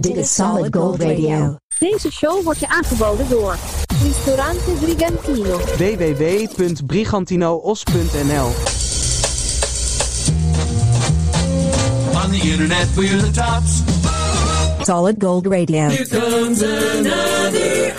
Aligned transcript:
Dit 0.00 0.16
is 0.16 0.34
Solid 0.34 0.76
Gold 0.76 1.02
Radio. 1.02 1.56
Deze 1.78 2.12
show 2.12 2.42
wordt 2.44 2.58
je 2.58 2.68
aangeboden 2.68 3.28
door 3.28 3.56
Ristorante 4.02 4.70
Brigantino. 4.80 5.58
www.brigantinoos.nl 5.58 8.46
On 12.14 12.30
the 12.30 12.40
internet, 12.50 12.94
we're 12.94 13.16
the 13.16 13.30
tops. 13.30 13.82
Solid 14.82 15.16
Gold 15.22 15.46
Radio. 15.46 15.88
Here 15.88 16.06
comes 16.08 16.62
another 16.62 17.94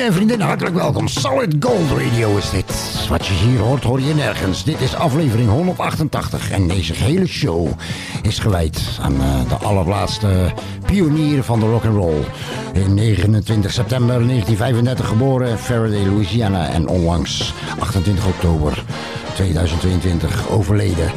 Vrienden 0.00 0.18
en 0.18 0.28
vriendinnen, 0.28 0.46
hartelijk 0.46 0.76
welkom. 0.76 1.08
Solid 1.08 1.56
Gold 1.60 1.90
Radio 1.90 2.36
is 2.36 2.50
dit. 2.50 2.72
Wat 3.08 3.26
je 3.26 3.32
hier 3.32 3.58
hoort, 3.58 3.84
hoor 3.84 4.00
je 4.00 4.14
nergens. 4.14 4.64
Dit 4.64 4.80
is 4.80 4.94
aflevering 4.94 5.48
188 5.48 6.50
en 6.50 6.68
deze 6.68 6.94
hele 6.94 7.26
show 7.26 7.68
is 8.22 8.38
gewijd 8.38 8.98
aan 9.00 9.14
eh, 9.20 9.48
de 9.48 9.54
allerlaatste 9.54 10.52
pionier 10.86 11.42
van 11.42 11.60
de 11.60 11.66
rock 11.66 11.84
and 11.84 11.94
roll. 11.94 12.22
In 12.72 12.94
29 12.94 13.72
september 13.72 14.26
1935 14.26 15.06
geboren, 15.06 15.58
Faraday, 15.58 16.04
Louisiana 16.04 16.68
en 16.68 16.88
onlangs 16.88 17.54
28 17.78 18.26
oktober 18.26 18.84
2022 19.34 20.48
overleden. 20.48 21.12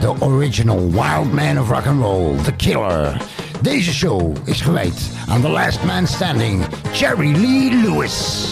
The 0.00 0.14
original 0.18 0.90
wild 0.90 1.32
man 1.32 1.60
of 1.60 1.68
rock 1.68 1.86
and 1.86 2.00
roll, 2.00 2.34
The 2.42 2.52
Killer. 2.52 3.16
Deze 3.60 3.92
show 3.94 4.36
is 4.44 4.60
gewijd 4.60 5.10
aan 5.28 5.40
The 5.40 5.48
Last 5.48 5.82
Man 5.84 6.06
Standing, 6.06 6.64
Jerry 6.92 7.32
Lee 7.32 7.74
Lewis. 7.82 8.50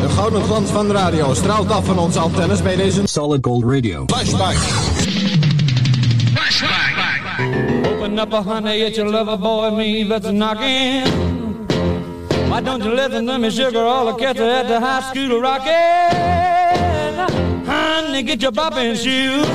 De 0.00 0.08
gouden 0.08 0.42
glans 0.42 0.70
van 0.70 0.86
de 0.86 0.92
radio 0.92 1.34
straalt 1.34 1.70
af 1.70 1.84
van 1.84 1.98
onze 1.98 2.18
antennes 2.18 2.62
bij 2.62 2.76
deze 2.76 3.00
Solid 3.04 3.44
Gold 3.44 3.64
Radio. 3.64 4.04
flashback. 4.06 4.56
Open 7.86 8.18
up, 8.18 8.32
honey, 8.32 8.78
it's 8.78 8.96
your 8.96 9.10
lover 9.10 9.38
boy, 9.38 9.70
me 9.70 10.06
that's 10.08 10.28
knocking. 10.30 11.04
Why 12.48 12.60
don't 12.60 12.82
you 12.82 12.94
listen 12.94 13.26
to 13.26 13.38
me, 13.38 13.50
sugar, 13.50 13.84
all 13.84 14.06
the 14.06 14.14
cats 14.14 14.40
at 14.40 14.66
the 14.66 14.80
high 14.80 15.02
school 15.02 15.40
rocking? 15.40 15.72
Honey, 17.66 18.22
get 18.22 18.40
your 18.40 18.52
bopping 18.52 18.96
shoes, 18.96 19.46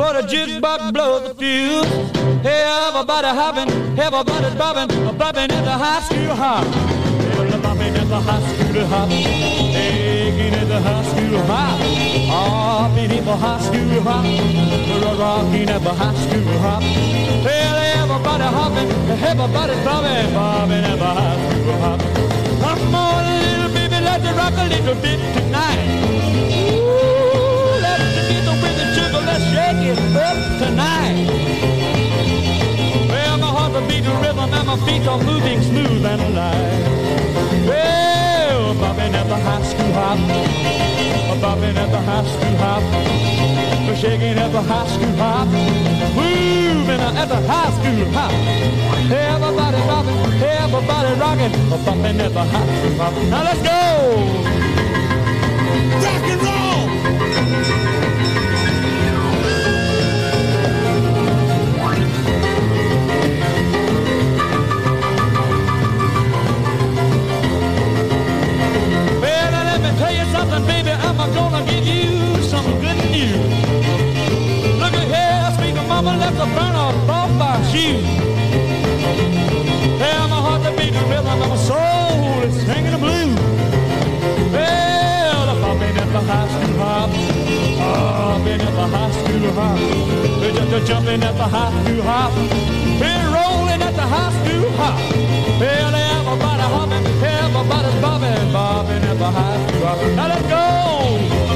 for 0.00 0.14
the 0.14 0.22
jukebox 0.32 0.92
blows 0.94 1.28
the 1.28 1.34
fuse. 1.34 1.84
Everybody 2.40 3.30
hopping, 3.40 3.70
everybody's 4.00 4.56
bopping, 4.60 4.88
bopping 5.20 5.52
at 5.52 5.64
the 5.68 5.76
high 5.84 6.00
school 6.06 6.34
hop. 6.42 6.64
Well, 7.36 7.60
bopping 7.64 7.94
at 8.00 8.08
the 8.08 8.20
high 8.28 8.42
school 8.48 8.86
hop, 8.92 9.08
taking 9.10 10.54
at 10.60 10.66
the 10.72 10.80
high 10.80 11.04
school 11.10 11.42
hop, 11.50 11.76
hopping 12.32 13.12
at 13.12 13.24
the 13.28 13.36
high 13.44 13.60
school 13.66 14.00
hop, 14.00 14.24
rocking 15.20 15.68
at 15.68 15.82
the 15.86 15.92
high 16.00 16.14
school 16.22 16.58
hop. 16.64 16.82
Well, 17.44 17.76
everybody 18.00 18.48
hopping, 18.56 18.90
everybody's 19.28 19.84
bobbing, 19.84 20.32
bobbing 20.32 20.84
at 20.92 20.98
the 21.02 21.10
high 21.20 21.38
school 21.44 21.78
hop. 21.84 22.00
Come 22.62 22.94
on, 22.94 23.20
little 23.28 23.70
baby, 23.76 23.98
let's 24.08 24.24
rock 24.38 24.56
a 24.56 24.66
little 24.72 24.96
bit 25.04 25.20
tonight. 25.34 26.59
Up 29.98 30.38
tonight. 30.58 31.26
Well, 33.08 33.38
my 33.38 33.46
heart's 33.46 33.76
a 33.76 33.80
beat 33.88 34.06
rhythm 34.06 34.52
and 34.52 34.66
my 34.66 34.76
feet 34.86 35.06
are 35.06 35.18
moving 35.18 35.60
smooth 35.62 36.04
and 36.04 36.34
light. 36.34 36.82
Well, 37.66 38.74
bobbing 38.74 39.14
at 39.14 39.26
the 39.28 39.36
high 39.36 39.62
school 39.62 39.92
hop, 39.92 40.18
bobbing 41.40 41.76
at 41.76 41.90
the 41.90 42.00
high 42.00 42.24
school 42.24 42.56
hop, 42.62 42.82
shaking 43.96 44.38
at 44.38 44.52
the 44.52 44.62
high 44.62 44.86
school 44.86 45.16
hop, 45.16 45.48
moving 46.14 47.00
at 47.00 47.28
the 47.28 47.40
high 47.50 47.70
school 47.74 48.04
hop. 48.14 48.32
Everybody 49.10 49.80
bobbing, 49.90 50.18
everybody 50.40 51.12
rocking, 51.18 51.52
bobbing 51.84 52.20
at 52.20 52.32
the 52.32 52.44
high 52.44 52.68
school 52.78 52.94
hop. 52.98 53.14
Now 53.28 53.42
let's 53.42 53.62
go! 53.62 53.80
Rock 56.04 56.24
and 56.30 56.42
roll! 56.42 57.99
The 76.40 76.46
burn 76.56 76.74
off 76.74 76.96
off 77.10 77.30
my 77.36 77.54
shoes. 77.70 78.00
Well, 80.00 80.24
my 80.32 80.40
heart's 80.46 80.66
a 80.68 80.72
beating 80.72 81.06
rhythm, 81.10 81.36
and 81.44 81.50
my 81.52 81.60
soul 81.68 82.40
is 82.48 82.54
singing 82.64 82.92
the 82.96 83.00
blues. 83.04 83.36
Well, 84.54 85.50
I'm 85.52 85.60
bobbing 85.60 85.96
at 86.02 86.10
the 86.16 86.22
high 86.30 86.48
school 86.54 86.76
hop, 86.80 87.10
bobbing 87.80 88.60
at 88.68 88.74
the 88.80 88.86
high 88.94 89.12
school 89.18 89.52
hop, 89.58 89.78
We're 90.40 90.52
just 90.72 90.86
jumping 90.88 91.22
at 91.28 91.36
the 91.36 91.48
high 91.56 91.72
school 91.76 92.02
hop, 92.08 92.32
we're 93.00 93.26
rolling 93.36 93.82
at 93.88 93.94
the 94.00 94.06
high 94.14 94.32
school 94.38 94.70
hop. 94.80 94.96
Well, 95.60 95.94
everybody 96.08 96.66
hopping, 96.74 97.06
everybody's 97.36 98.00
bobbing, 98.00 98.52
bobbing 98.54 99.04
at 99.10 99.18
the 99.18 99.30
high 99.36 99.58
school 99.68 99.86
hop. 99.86 99.98
Now 100.16 100.28
let's 100.32 100.48
go! 100.48 101.49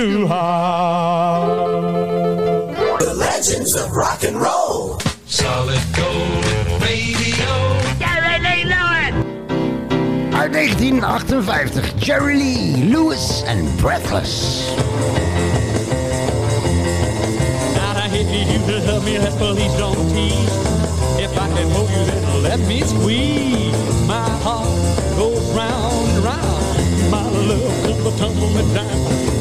The 0.00 0.26
high 0.26 0.26
school 0.26 0.26
hop. 0.26 1.80
The 3.00 3.14
legends 3.14 3.74
of 3.74 3.90
rock 3.92 4.24
and 4.24 4.36
roll. 4.36 4.98
Solid 5.26 5.80
Gold 5.94 6.44
Radio. 6.82 7.78
Uit 10.32 10.52
1958, 10.52 11.92
Jerry 11.98 12.36
Lee 12.36 12.84
Lewis 12.84 13.42
en 13.42 13.76
Breathless. 13.76 14.64
Now 17.74 17.92
if 18.06 18.12
you 18.12 18.44
to 18.66 18.78
love 18.86 19.04
me, 19.04 19.18
let's 19.18 19.36
please 19.36 19.76
don't 19.78 20.08
tease. 20.08 20.56
If 21.18 21.36
I 21.36 21.48
can 21.54 21.70
hold 21.70 21.90
you, 21.90 22.04
then 22.06 22.42
let 22.42 22.58
me 22.60 22.80
squeeze. 22.80 23.59
Love 28.10 28.18
comes 28.18 28.56
a 28.56 28.74
down. 28.74 28.90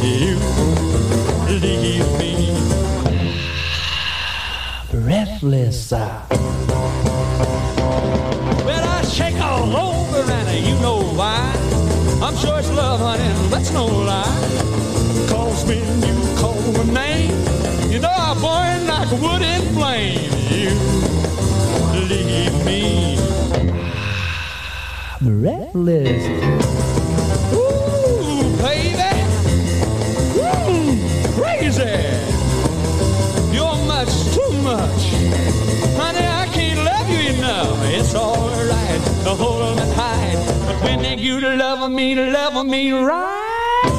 You 0.04 0.38
leave 1.60 2.07
me 2.19 2.33
breathless. 4.92 5.92
Well, 5.92 6.10
I 8.88 9.01
shake 9.04 9.39
all 9.42 9.75
over, 9.75 10.31
and 10.31 10.66
you 10.68 10.75
know 10.81 11.01
why. 11.16 11.54
I'm 12.21 12.36
sure 12.38 12.60
it's 12.60 12.69
love, 12.71 13.00
honey, 13.00 13.50
that's 13.50 13.71
no 13.71 13.86
lie. 13.86 14.24
Cause 15.30 15.65
when 15.65 16.01
you 16.04 16.38
call 16.38 16.62
my 16.74 16.83
name, 16.94 17.31
you 17.92 18.00
know 18.00 18.10
I 18.10 18.33
burn 18.36 18.88
like 18.88 19.12
wood 19.22 19.42
in 19.42 19.62
flame. 19.74 20.31
You 20.51 20.72
leave 22.07 22.65
me 22.65 23.18
breathless. 25.22 26.69
Much. 34.74 35.04
Honey, 36.00 36.25
I 36.42 36.45
can't 36.54 36.81
love 36.92 37.07
you 37.10 37.21
enough. 37.33 37.77
It's 37.98 38.13
alright 38.13 39.01
to 39.25 39.31
hold 39.42 39.77
me 39.77 39.86
tight. 39.95 40.38
But 40.66 40.77
when 40.83 41.01
they 41.01 41.16
you 41.16 41.39
to 41.39 41.56
love 41.56 41.92
me, 41.92 42.16
to 42.16 42.25
love 42.30 42.66
me 42.66 42.92
right. 42.92 43.92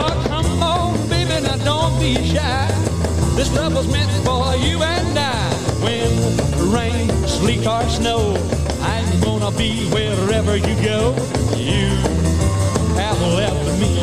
Oh, 0.00 0.14
come 0.28 0.62
on, 0.62 1.08
baby, 1.08 1.36
now 1.46 1.56
don't 1.70 1.94
be 1.98 2.12
shy. 2.32 2.66
This 3.36 3.50
love 3.56 3.74
was 3.74 3.88
meant 3.90 4.12
for 4.26 4.44
you 4.66 4.76
and 4.82 5.18
I. 5.18 5.40
When 5.84 6.10
rain, 6.76 7.08
sleet, 7.26 7.66
or 7.66 7.82
snow, 7.88 8.22
I'm 8.92 9.20
gonna 9.20 9.52
be 9.56 9.70
wherever 9.94 10.56
you 10.56 10.74
go. 10.92 11.00
You 11.56 11.88
have 13.00 13.20
left 13.40 13.64
me 13.80 13.94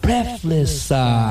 breathless. 0.06 0.92
Uh, 0.92 1.30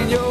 niño 0.00 0.29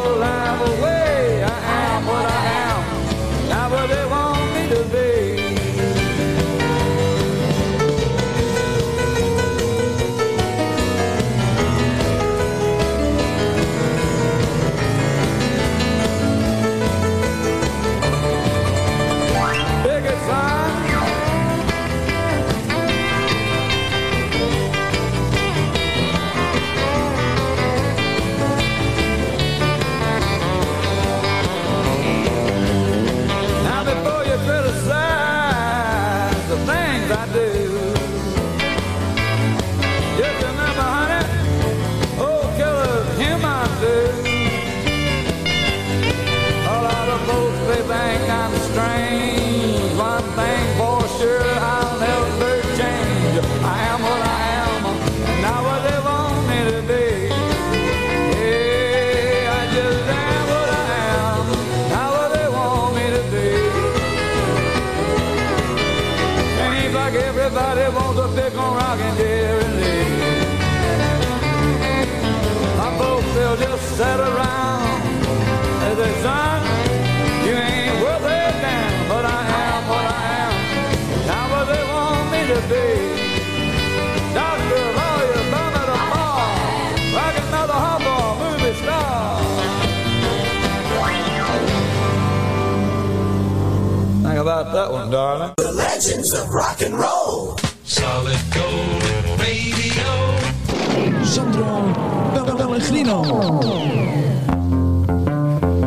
everybody 67.52 67.96
wants 67.96 68.20
to 68.22 68.28
pick 68.40 68.54
on 68.60 68.76
rockin' 68.76 69.16
Jerry 69.18 69.64
Lee. 69.64 70.46
My 72.78 72.96
folks, 73.00 73.26
they'll 73.34 73.58
just 73.58 73.98
sit 73.98 74.20
around 74.20 75.02
and 75.84 75.98
say, 75.98 76.22
son, 76.22 76.62
you 77.46 77.54
ain't 77.54 78.04
worth 78.04 78.22
a 78.22 78.54
damn, 78.62 79.10
but 79.10 79.26
I 79.26 79.42
am 79.66 79.82
what 79.90 80.06
I 80.06 80.22
am, 80.46 80.54
not 81.26 81.46
what 81.50 81.66
they 81.74 81.84
want 81.90 82.26
me 82.34 82.42
to 82.54 82.60
be. 82.70 82.88
Doctor, 84.38 84.84
lawyer, 85.00 85.42
bum 85.50 85.74
at 85.82 85.90
bar, 86.14 86.54
another 87.50 87.74
hardball 87.74 88.32
movie 88.42 88.76
star. 88.78 89.20
Think 94.22 94.38
about 94.38 94.72
that 94.74 94.92
one, 94.92 95.10
darling. 95.10 95.54
The 95.58 95.72
legends 95.72 96.32
of 96.34 96.50
rock 96.54 96.82
and 96.82 96.94
roll. 96.94 97.29
Solid 98.00 98.40
gold 98.50 99.04
radio. 99.38 100.12
Sandro 101.24 101.92
Pellegrino. 102.56 103.24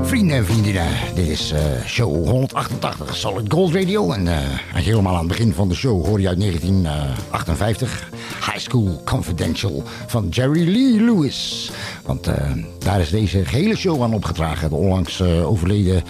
Vrienden 0.02 0.37
en 0.37 0.45
vriendinnen, 0.45 0.88
dit 1.14 1.28
is 1.28 1.52
eh, 1.52 1.61
show 1.87 2.26
188, 2.26 3.16
Solid 3.16 3.52
Gold 3.52 3.75
Radio. 3.75 4.12
En 4.12 4.28
eh, 4.28 4.38
als 4.75 4.85
je 4.85 4.90
helemaal 4.90 5.12
aan 5.12 5.19
het 5.19 5.28
begin 5.28 5.52
van 5.52 5.69
de 5.69 5.75
show 5.75 6.07
hoor 6.07 6.21
je 6.21 6.28
uit 6.28 6.38
1958 6.38 8.09
High 8.45 8.59
School 8.59 9.02
Confidential 9.04 9.83
van 10.07 10.28
Jerry 10.28 10.69
Lee 10.69 11.00
Lewis. 11.00 11.71
Want 12.04 12.26
eh, 12.26 12.50
daar 12.78 13.00
is 13.00 13.11
deze 13.11 13.45
gehele 13.45 13.76
show 13.76 14.02
aan 14.02 14.14
opgedragen. 14.14 14.69
De 14.69 14.76
onlangs 14.76 15.21
eh, 15.21 15.49
overleden 15.49 16.02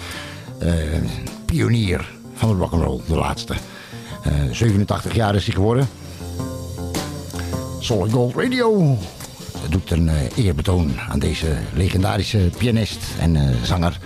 eh, 0.59 0.73
pionier 1.45 2.11
van 2.33 2.49
de 2.49 2.55
rock'n'roll, 2.55 2.99
de 3.07 3.15
laatste. 3.15 3.53
Eh, 4.23 4.31
87 4.51 5.15
jaar 5.15 5.35
is 5.35 5.45
hij 5.45 5.55
geworden. 5.55 5.87
Solid 7.79 8.11
Gold 8.11 8.35
Radio. 8.35 8.97
doet 9.69 9.91
een 9.91 10.09
eh, 10.09 10.15
eerbetoon 10.45 10.99
aan 11.09 11.19
deze 11.19 11.57
legendarische 11.73 12.49
pianist 12.57 12.99
en 13.19 13.35
eh, 13.35 13.55
zanger. 13.63 13.99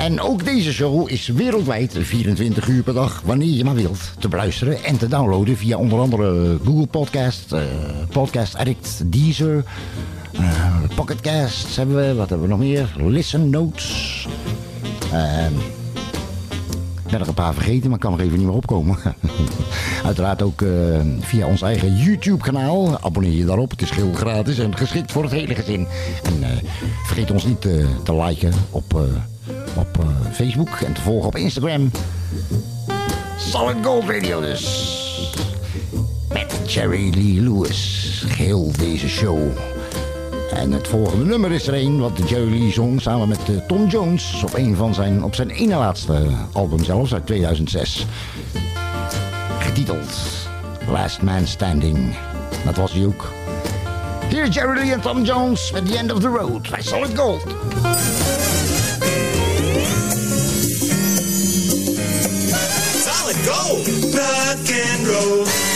En 0.00 0.20
ook 0.20 0.44
deze 0.44 0.72
show 0.72 1.10
is 1.10 1.26
wereldwijd 1.26 1.96
24 2.00 2.68
uur 2.68 2.82
per 2.82 2.94
dag, 2.94 3.22
wanneer 3.24 3.48
je 3.48 3.64
maar 3.64 3.74
wilt, 3.74 4.12
te 4.18 4.28
beluisteren 4.28 4.84
en 4.84 4.98
te 4.98 5.08
downloaden 5.08 5.56
via 5.56 5.76
onder 5.76 5.98
andere 5.98 6.58
Google 6.64 6.86
Podcast, 6.86 7.52
eh, 7.52 7.62
Podcast 8.10 8.56
Addict, 8.56 9.02
Deezer, 9.04 9.64
eh, 10.32 10.82
Pocket 10.94 11.20
Casts 11.20 11.76
hebben 11.76 11.96
we, 11.96 12.14
wat 12.14 12.28
hebben 12.28 12.48
we 12.48 12.54
nog 12.54 12.62
meer? 12.62 12.94
Listen 12.96 13.50
Notes. 13.50 14.26
Ehm, 15.12 15.52
ik 17.10 17.16
ben 17.16 17.24
er 17.24 17.28
een 17.28 17.44
paar 17.44 17.54
vergeten, 17.54 17.90
maar 17.90 17.98
kan 17.98 18.12
er 18.12 18.20
even 18.20 18.38
niet 18.38 18.46
meer 18.46 18.56
opkomen. 18.56 18.96
Uiteraard 20.04 20.42
ook 20.42 20.62
eh, 20.62 20.70
via 21.20 21.46
ons 21.46 21.62
eigen 21.62 21.96
YouTube-kanaal. 21.96 23.00
Abonneer 23.00 23.32
je 23.32 23.44
daarop. 23.44 23.70
Het 23.70 23.82
is 23.82 23.90
heel 23.90 24.12
gratis 24.12 24.58
en 24.58 24.76
geschikt 24.76 25.12
voor 25.12 25.22
het 25.22 25.32
hele 25.32 25.54
gezin. 25.54 25.86
En 26.22 26.42
eh, 26.42 26.48
vergeet 27.06 27.30
ons 27.30 27.44
niet 27.44 27.64
eh, 27.64 27.86
te 28.02 28.14
liken 28.14 28.52
op, 28.70 29.00
op 29.76 30.04
Facebook 30.32 30.68
en 30.68 30.92
te 30.92 31.00
volgen 31.00 31.28
op 31.28 31.36
Instagram. 31.36 31.90
Solid 33.36 33.76
Gold 33.82 34.08
Radio 34.08 34.40
dus. 34.40 34.88
Met 36.32 36.72
Jerry 36.72 37.14
Lee 37.14 37.40
Lewis. 37.40 38.24
Geheel 38.26 38.72
deze 38.78 39.08
show. 39.08 39.38
En 40.54 40.72
het 40.72 40.88
volgende 40.88 41.24
nummer 41.24 41.52
is 41.52 41.66
er 41.66 41.74
een 41.74 42.00
wat 42.00 42.28
Jerry 42.28 42.72
zong 42.72 43.00
samen 43.00 43.28
met 43.28 43.38
eh, 43.48 43.56
Tom 43.66 43.86
Jones 43.86 44.42
op, 44.42 44.54
een 44.54 44.76
van 44.76 44.94
zijn, 44.94 45.24
op 45.24 45.34
zijn 45.34 45.50
ene 45.50 45.74
laatste 45.74 46.26
album 46.52 46.84
zelfs 46.84 47.14
uit 47.14 47.26
2006. 47.26 48.06
Getiteld 49.58 50.16
Last 50.88 51.22
Man 51.22 51.46
Standing. 51.46 52.14
Dat 52.64 52.76
was 52.76 53.04
ook. 53.04 53.32
Hier 54.28 54.48
Jerry 54.48 54.78
Lee 54.78 54.92
en 54.92 55.00
Tom 55.00 55.24
Jones 55.24 55.72
at 55.74 55.86
the 55.86 55.96
end 55.96 56.12
of 56.12 56.20
the 56.20 56.28
road 56.28 56.70
bij 56.70 56.82
Solid 56.82 57.18
Gold. 57.18 57.42
Solid 63.02 63.36
gold, 63.46 63.86
rock 64.14 64.68
and 64.68 65.06
roll. 65.06 65.69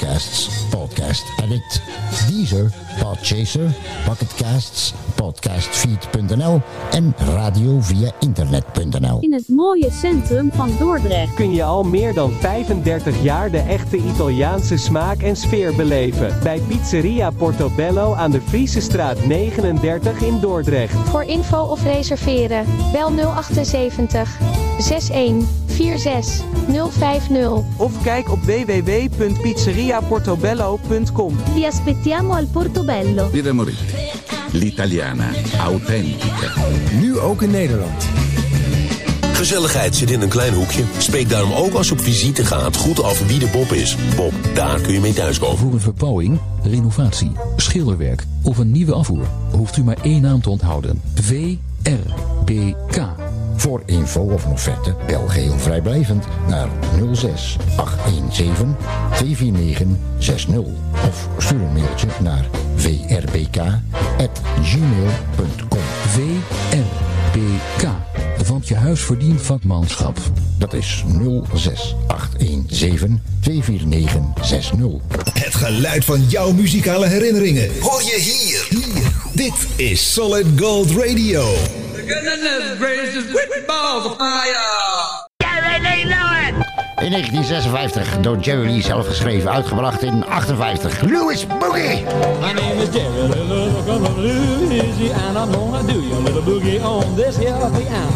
Podcasts, 0.00 0.66
Podcast 0.70 1.24
Addict, 1.42 1.82
Deezer, 2.28 2.70
Podchaser, 3.02 3.70
Pocketcasts, 4.06 4.94
podcastfeed.nl 5.14 6.60
en 6.90 7.14
radio 7.18 7.80
via 7.80 8.10
internet.nl. 8.18 9.18
In 9.20 9.32
het 9.32 9.48
mooie 9.48 9.90
centrum 9.90 10.50
van 10.52 10.70
Dordrecht. 10.78 11.34
kun 11.34 11.54
je 11.54 11.64
al 11.64 11.82
meer 11.82 12.14
dan 12.14 12.30
35 12.30 13.22
jaar 13.22 13.50
de 13.50 13.58
echte 13.58 13.96
Italiaanse 13.96 14.76
smaak 14.76 15.22
en 15.22 15.36
sfeer 15.36 15.74
beleven. 15.74 16.38
Bij 16.42 16.60
Pizzeria 16.68 17.30
Portobello 17.30 18.14
aan 18.14 18.30
de 18.30 18.40
Friese 18.40 18.80
straat 18.80 19.24
39 19.24 20.20
in 20.20 20.40
Dordrecht. 20.40 20.94
Voor 20.94 21.22
info 21.22 21.62
of 21.62 21.84
reserveren, 21.84 22.66
bel 22.92 23.10
078 23.42 24.38
61 24.78 25.59
46 25.80 26.44
050. 26.90 27.62
Of 27.76 28.02
kijk 28.02 28.30
op 28.30 28.42
www.pizzeriaportobello.com. 28.42 31.36
Vi 31.54 31.66
aspettiamo 31.66 32.34
al 32.34 32.46
Portobello. 32.46 33.30
Morì. 33.52 33.74
L'italiana 34.52 35.30
autentica. 35.58 36.52
Nu 37.00 37.18
ook 37.18 37.42
in 37.42 37.50
Nederland. 37.50 38.04
Gezelligheid 39.32 39.96
zit 39.96 40.10
in 40.10 40.20
een 40.20 40.28
klein 40.28 40.54
hoekje. 40.54 40.82
Spreek 40.98 41.28
daarom 41.28 41.52
ook 41.52 41.72
als 41.72 41.88
je 41.88 41.92
op 41.92 42.00
visite 42.00 42.44
gaat 42.44 42.76
goed 42.76 43.02
af 43.02 43.26
wie 43.26 43.38
de 43.38 43.48
Bob 43.52 43.72
is. 43.72 43.96
Bob, 44.16 44.32
daar 44.54 44.80
kun 44.80 44.92
je 44.92 45.00
mee 45.00 45.12
thuiskomen. 45.12 45.58
Voor 45.58 45.72
een 45.72 45.80
verbouwing, 45.80 46.38
renovatie, 46.62 47.32
schilderwerk 47.56 48.26
of 48.42 48.58
een 48.58 48.70
nieuwe 48.70 48.92
afvoer 48.92 49.26
hoeft 49.50 49.76
u 49.76 49.84
maar 49.84 49.98
één 50.02 50.22
naam 50.22 50.40
te 50.40 50.50
onthouden. 50.50 51.00
VRBK. 51.14 51.58
Voor 53.60 53.82
info 53.86 54.20
of 54.20 54.44
een 54.44 54.50
offerte 54.50 54.94
bel 55.06 55.26
geheel 55.26 55.58
vrijblijvend 55.58 56.24
naar 56.48 56.68
06 57.12 57.56
817 57.76 58.76
249 59.14 59.86
60 60.18 60.58
of 61.08 61.28
stuur 61.38 61.60
een 61.60 61.72
mailtje 61.72 62.06
naar 62.22 62.48
vrbk@gmail.com. 62.74 63.78
VRBK. 66.06 67.88
Want 68.46 68.68
je 68.68 68.74
huis 68.74 69.00
verdient 69.00 69.42
vakmanschap. 69.42 70.18
Dat 70.58 70.74
is 70.74 71.04
06 71.54 71.96
817 72.06 73.20
249 73.40 74.46
60. 74.46 74.78
Het 75.32 75.54
geluid 75.54 76.04
van 76.04 76.24
jouw 76.28 76.52
muzikale 76.52 77.06
herinneringen. 77.06 77.70
Hoor 77.80 78.02
je 78.02 78.18
hier. 78.20 78.66
hier. 78.80 79.12
Dit 79.32 79.66
is 79.76 80.12
Solid 80.12 80.46
Gold 80.56 80.90
Radio. 80.90 81.54
Goodness 82.10 82.76
gracious, 82.78 83.30
quit 83.30 83.66
balls 83.68 84.06
of 84.06 84.16
fire! 84.18 85.20
In 87.00 87.12
1956 87.12 88.22
door 88.22 88.36
Jerry 88.40 88.66
Lee 88.66 88.82
zelf 88.82 89.06
geschreven, 89.06 89.50
uitgebracht 89.50 90.02
in 90.02 90.24
58. 90.28 91.02
Louis 91.02 91.46
Boogie! 91.46 92.04
My 92.40 92.52
name 92.52 92.82
is 92.82 92.90
Jerry 92.92 93.28
come 93.86 94.04
from 94.04 94.20
Louisiana. 94.20 95.40
I'm 95.40 95.52
gonna 95.52 95.92
do 95.92 96.00
your 96.00 96.20
little 96.20 96.42
boogie 96.42 96.82
on 96.82 97.16
this 97.16 97.36
here 97.36 97.54
piano. 97.54 98.10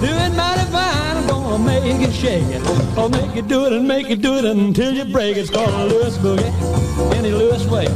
Do 0.00 0.06
it 0.06 0.34
mighty 0.34 0.66
fine, 0.70 1.16
I'm 1.16 1.26
gonna 1.26 1.58
make 1.58 2.08
it 2.08 2.14
shake 2.14 2.48
it. 2.48 2.62
I'll 2.96 3.10
make 3.10 3.36
it 3.36 3.46
do 3.46 3.66
it 3.66 3.72
and 3.72 3.86
make 3.86 4.10
it 4.10 4.22
do 4.22 4.38
it 4.38 4.44
until 4.44 4.94
you 4.94 5.04
break 5.04 5.36
it. 5.36 5.40
It's 5.40 5.50
called 5.50 5.74
a 5.74 5.84
Louis 5.84 6.16
boogie, 6.18 7.14
any 7.14 7.30
Louis 7.30 7.66
way. 7.66 7.88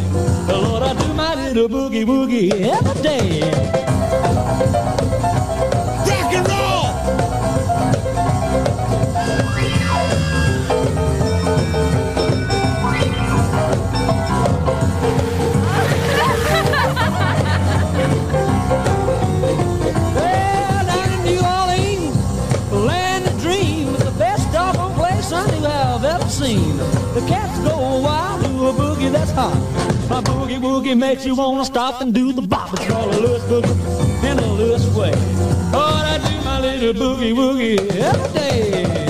The 0.47 0.59
Lord, 0.59 0.83
I 0.83 0.93
do 0.93 1.15
my 1.15 1.35
little 1.35 1.69
boogie 1.69 2.05
woogie 2.05 2.53
every 2.53 3.03
day. 3.03 3.98
Boogie 30.49 30.61
woogie 30.61 30.99
makes 30.99 31.27
you 31.27 31.35
wanna 31.35 31.65
stop 31.65 32.01
and 32.01 32.15
do 32.15 32.33
the 32.33 32.43
bop. 32.43 32.73
It's 32.73 32.87
called 32.87 33.15
a 33.15 33.21
Louis 33.21 33.43
boogie 33.43 34.25
in 34.25 34.39
a 34.39 34.53
Louis 34.55 34.97
way. 34.97 35.13
Oh, 35.75 36.03
I 36.05 36.19
do 36.19 36.45
my 36.45 36.61
little 36.61 36.95
boogie 36.95 37.35
woogie 37.35 37.91
every 37.97 38.33
day. 38.33 39.08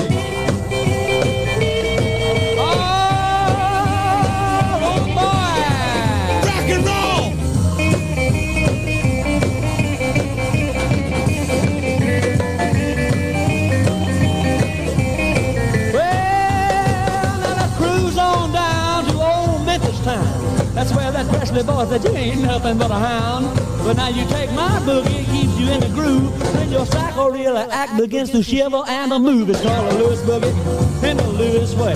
Where 21.53 21.63
that 21.63 21.73
Presley 21.73 21.85
boy 21.85 21.85
said 21.91 22.05
you 22.05 22.17
ain't 22.17 22.43
nothing 22.43 22.79
but 22.79 22.91
a 22.91 22.95
hound. 22.95 23.57
But 23.85 23.97
now 23.97 24.09
you 24.09 24.27
take 24.27 24.51
my 24.53 24.81
boogie, 24.81 25.21
it 25.21 25.27
keeps 25.27 25.59
you 25.59 25.71
in 25.71 25.81
the 25.81 25.89
groove. 25.89 26.33
When 26.55 26.71
your 26.71 26.87
psycho 26.87 27.31
really 27.31 27.61
act 27.71 27.97
begins 27.97 28.31
to 28.31 28.43
shiver 28.43 28.83
and 28.87 29.13
to 29.13 29.19
move. 29.19 29.49
It's 29.51 29.63
called 29.63 29.93
a 29.93 29.99
Louis 29.99 30.21
boogie 30.23 31.05
in 31.05 31.19
a 31.19 31.29
Louis 31.29 31.75
way. 31.77 31.95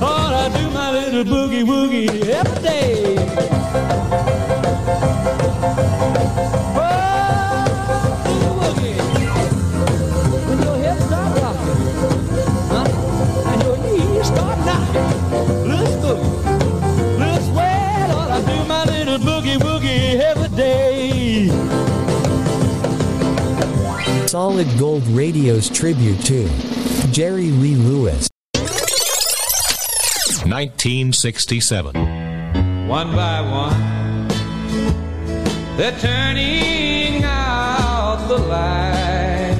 Oh, 0.00 0.30
I 0.32 0.48
do 0.56 0.70
my 0.70 0.92
little 0.92 1.24
boogie 1.24 1.64
woogie 1.64 2.28
every 2.28 2.62
day. 2.62 4.15
Solid 24.36 24.68
Gold 24.78 25.06
Radio's 25.08 25.70
tribute 25.70 26.20
to 26.26 26.46
Jerry 27.10 27.50
Lee 27.52 27.74
Lewis. 27.74 28.28
1967. 30.44 31.94
One 32.86 33.16
by 33.16 33.40
one, 33.40 34.28
they're 35.78 35.98
turning 36.00 37.24
out 37.24 38.26
the 38.28 38.36
lights. 38.36 39.58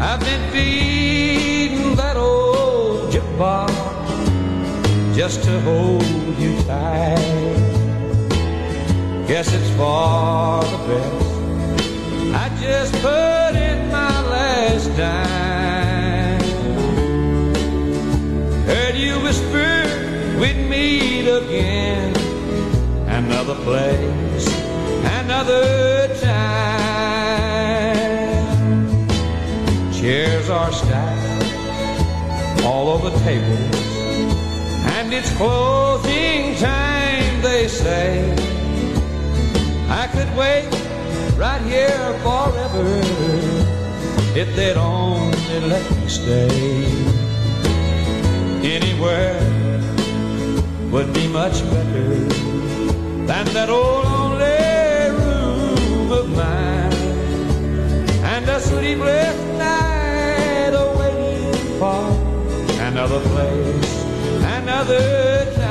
I've 0.00 0.20
been 0.20 0.50
feeding 0.52 1.96
that 1.96 2.16
old 2.16 3.12
jukebox 3.12 3.74
just 5.14 5.44
to 5.44 5.60
hold 5.60 6.02
you 6.38 6.56
tight. 6.62 7.18
Guess 9.28 9.52
it's 9.52 9.68
for 9.76 10.64
the 10.64 10.78
best. 10.88 11.25
Dime. 14.96 16.40
Heard 18.64 18.96
you 18.96 19.20
whisper 19.20 19.84
we'd 20.40 20.68
meet 20.70 21.28
again. 21.28 22.16
Another 23.06 23.56
place, 23.56 24.48
another 25.20 26.08
time. 26.16 26.36
Chairs 29.92 30.48
are 30.48 30.72
stacked 30.72 31.44
all 32.64 32.88
over 32.88 33.10
tables, 33.18 33.76
and 34.96 35.12
it's 35.12 35.30
closing 35.36 36.56
time, 36.56 37.42
they 37.42 37.68
say. 37.68 38.32
I 39.90 40.06
could 40.08 40.34
wait 40.36 40.70
right 41.36 41.62
here 41.62 42.18
forever 42.22 43.65
if 44.38 44.54
they'd 44.54 44.76
only 44.76 45.60
let 45.60 45.90
me 45.96 46.08
stay. 46.08 46.84
Anywhere 48.62 49.40
would 50.90 51.10
be 51.14 51.26
much 51.28 51.62
better 51.70 52.08
than 53.30 53.46
that 53.56 53.70
old 53.70 54.04
lonely 54.04 55.08
room 55.20 56.12
of 56.12 56.28
mine 56.36 56.92
and 58.32 58.46
a 58.48 58.60
sleepless 58.60 59.36
night 59.56 60.74
awaiting 60.84 61.78
for 61.78 62.04
another 62.88 63.20
place, 63.30 64.04
another 64.58 65.46
time. 65.54 65.65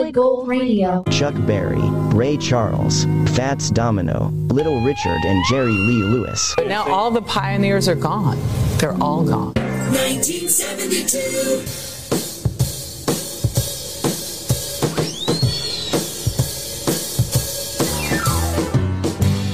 Solid 0.00 0.14
Gold 0.14 0.48
Radio. 0.48 1.04
Chuck 1.10 1.34
Berry, 1.46 1.78
Ray 2.16 2.38
Charles, 2.38 3.04
Fats 3.36 3.70
Domino, 3.70 4.30
Little 4.48 4.80
Richard, 4.82 5.22
and 5.26 5.44
Jerry 5.50 5.72
Lee 5.72 6.02
Lewis. 6.02 6.54
But 6.56 6.68
now 6.68 6.90
all 6.90 7.10
the 7.10 7.20
pioneers 7.20 7.86
are 7.86 7.94
gone. 7.94 8.38
They're 8.78 8.96
all 9.02 9.22
gone. 9.22 9.52
1972. 9.52 11.18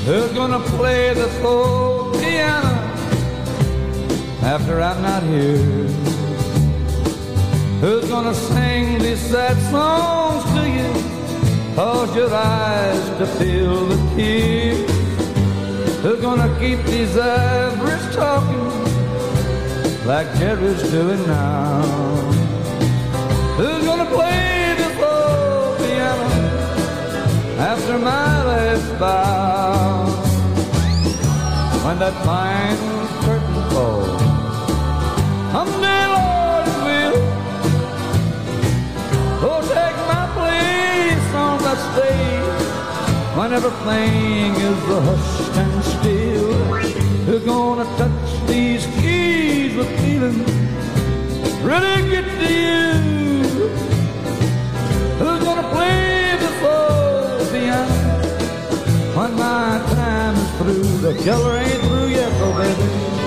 Who's 0.06 0.30
gonna 0.30 0.60
play 0.60 1.12
the 1.12 1.26
full 1.42 2.12
piano? 2.12 2.84
after 4.42 4.80
I'm 4.80 5.02
not 5.02 5.24
here? 5.24 6.15
Who's 7.80 8.08
gonna 8.08 8.34
sing 8.34 8.98
these 9.00 9.20
sad 9.20 9.56
songs 9.70 10.44
to 10.54 10.62
you? 10.76 11.74
Cause 11.74 12.16
your 12.16 12.32
eyes 12.32 13.08
to 13.18 13.26
fill 13.26 13.88
with 13.88 14.16
tears. 14.16 14.90
Who's 16.00 16.20
gonna 16.22 16.48
keep 16.58 16.82
these 16.86 17.18
ivories 17.18 18.16
talking 18.16 18.66
like 20.06 20.26
Jerry's 20.38 20.82
doing 20.90 21.22
now? 21.26 21.82
Who's 23.58 23.84
gonna 23.84 24.06
play 24.06 24.74
this 24.78 24.96
old 25.12 25.76
piano 25.76 26.28
after 27.58 27.98
my 27.98 28.44
last 28.50 28.98
bow? 28.98 30.06
When 31.84 31.98
that 31.98 32.14
final 32.24 32.95
that 41.76 41.92
stage 41.92 43.36
when 43.36 43.52
everything 43.52 44.54
is 44.54 44.78
hushed 45.06 45.56
and 45.56 45.84
still. 45.84 46.52
Who's 47.26 47.44
gonna 47.44 47.84
touch 47.96 48.46
these 48.46 48.86
keys 48.98 49.76
with 49.76 49.88
feeling? 50.00 50.44
Really 51.62 52.10
get 52.10 52.24
to 52.24 52.48
you. 52.62 52.92
Who's 55.18 55.44
gonna 55.44 55.68
play 55.74 56.36
the 56.44 56.50
old 56.74 57.50
piano 57.50 57.98
when 59.16 59.34
my 59.34 59.82
time 59.94 60.36
is 60.36 60.50
through? 60.58 60.98
The 61.06 61.14
killer 61.22 61.56
ain't 61.58 61.80
through 61.82 62.08
yet, 62.08 62.30
though, 62.38 62.54
baby. 62.58 63.25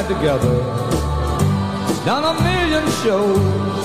Cried 0.00 0.08
together, 0.08 0.58
done 2.04 2.24
a 2.24 2.42
million 2.42 2.84
shows. 3.02 3.84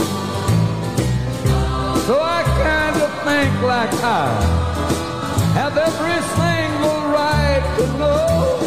So 2.05 2.19
I 2.21 2.43
kind 2.63 2.95
of 3.01 3.09
think 3.23 3.61
like 3.63 3.93
I 4.03 4.27
have 5.53 5.77
every 5.77 6.21
single 6.39 6.99
right 7.11 7.63
to 7.77 7.85
know 7.97 8.57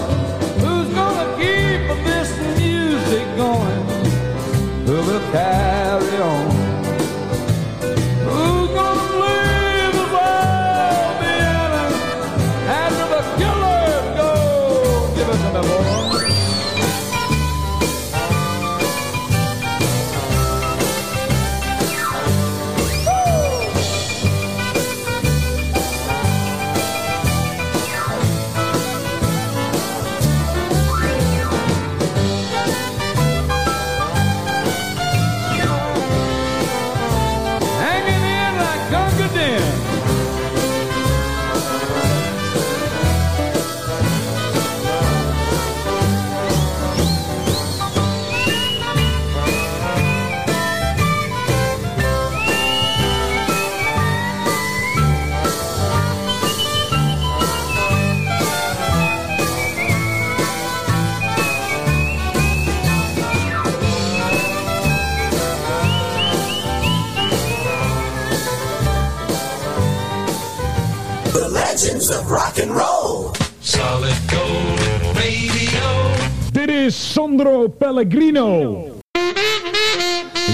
who's 0.62 0.94
gonna 0.94 1.28
keep 1.36 2.04
this 2.04 2.30
music 2.58 3.26
going, 3.36 3.86
who 4.86 4.96
will 5.06 5.32
carry 5.32 6.16
on. 6.20 6.67
Of 72.10 72.30
rock 72.30 72.58
and 72.58 72.70
roll. 72.70 73.32
Solid 73.60 74.16
Gold 74.26 74.80
Radio. 75.14 76.14
Dit 76.52 76.68
is 76.68 77.12
Sandro 77.12 77.68
Pellegrino. 77.68 78.76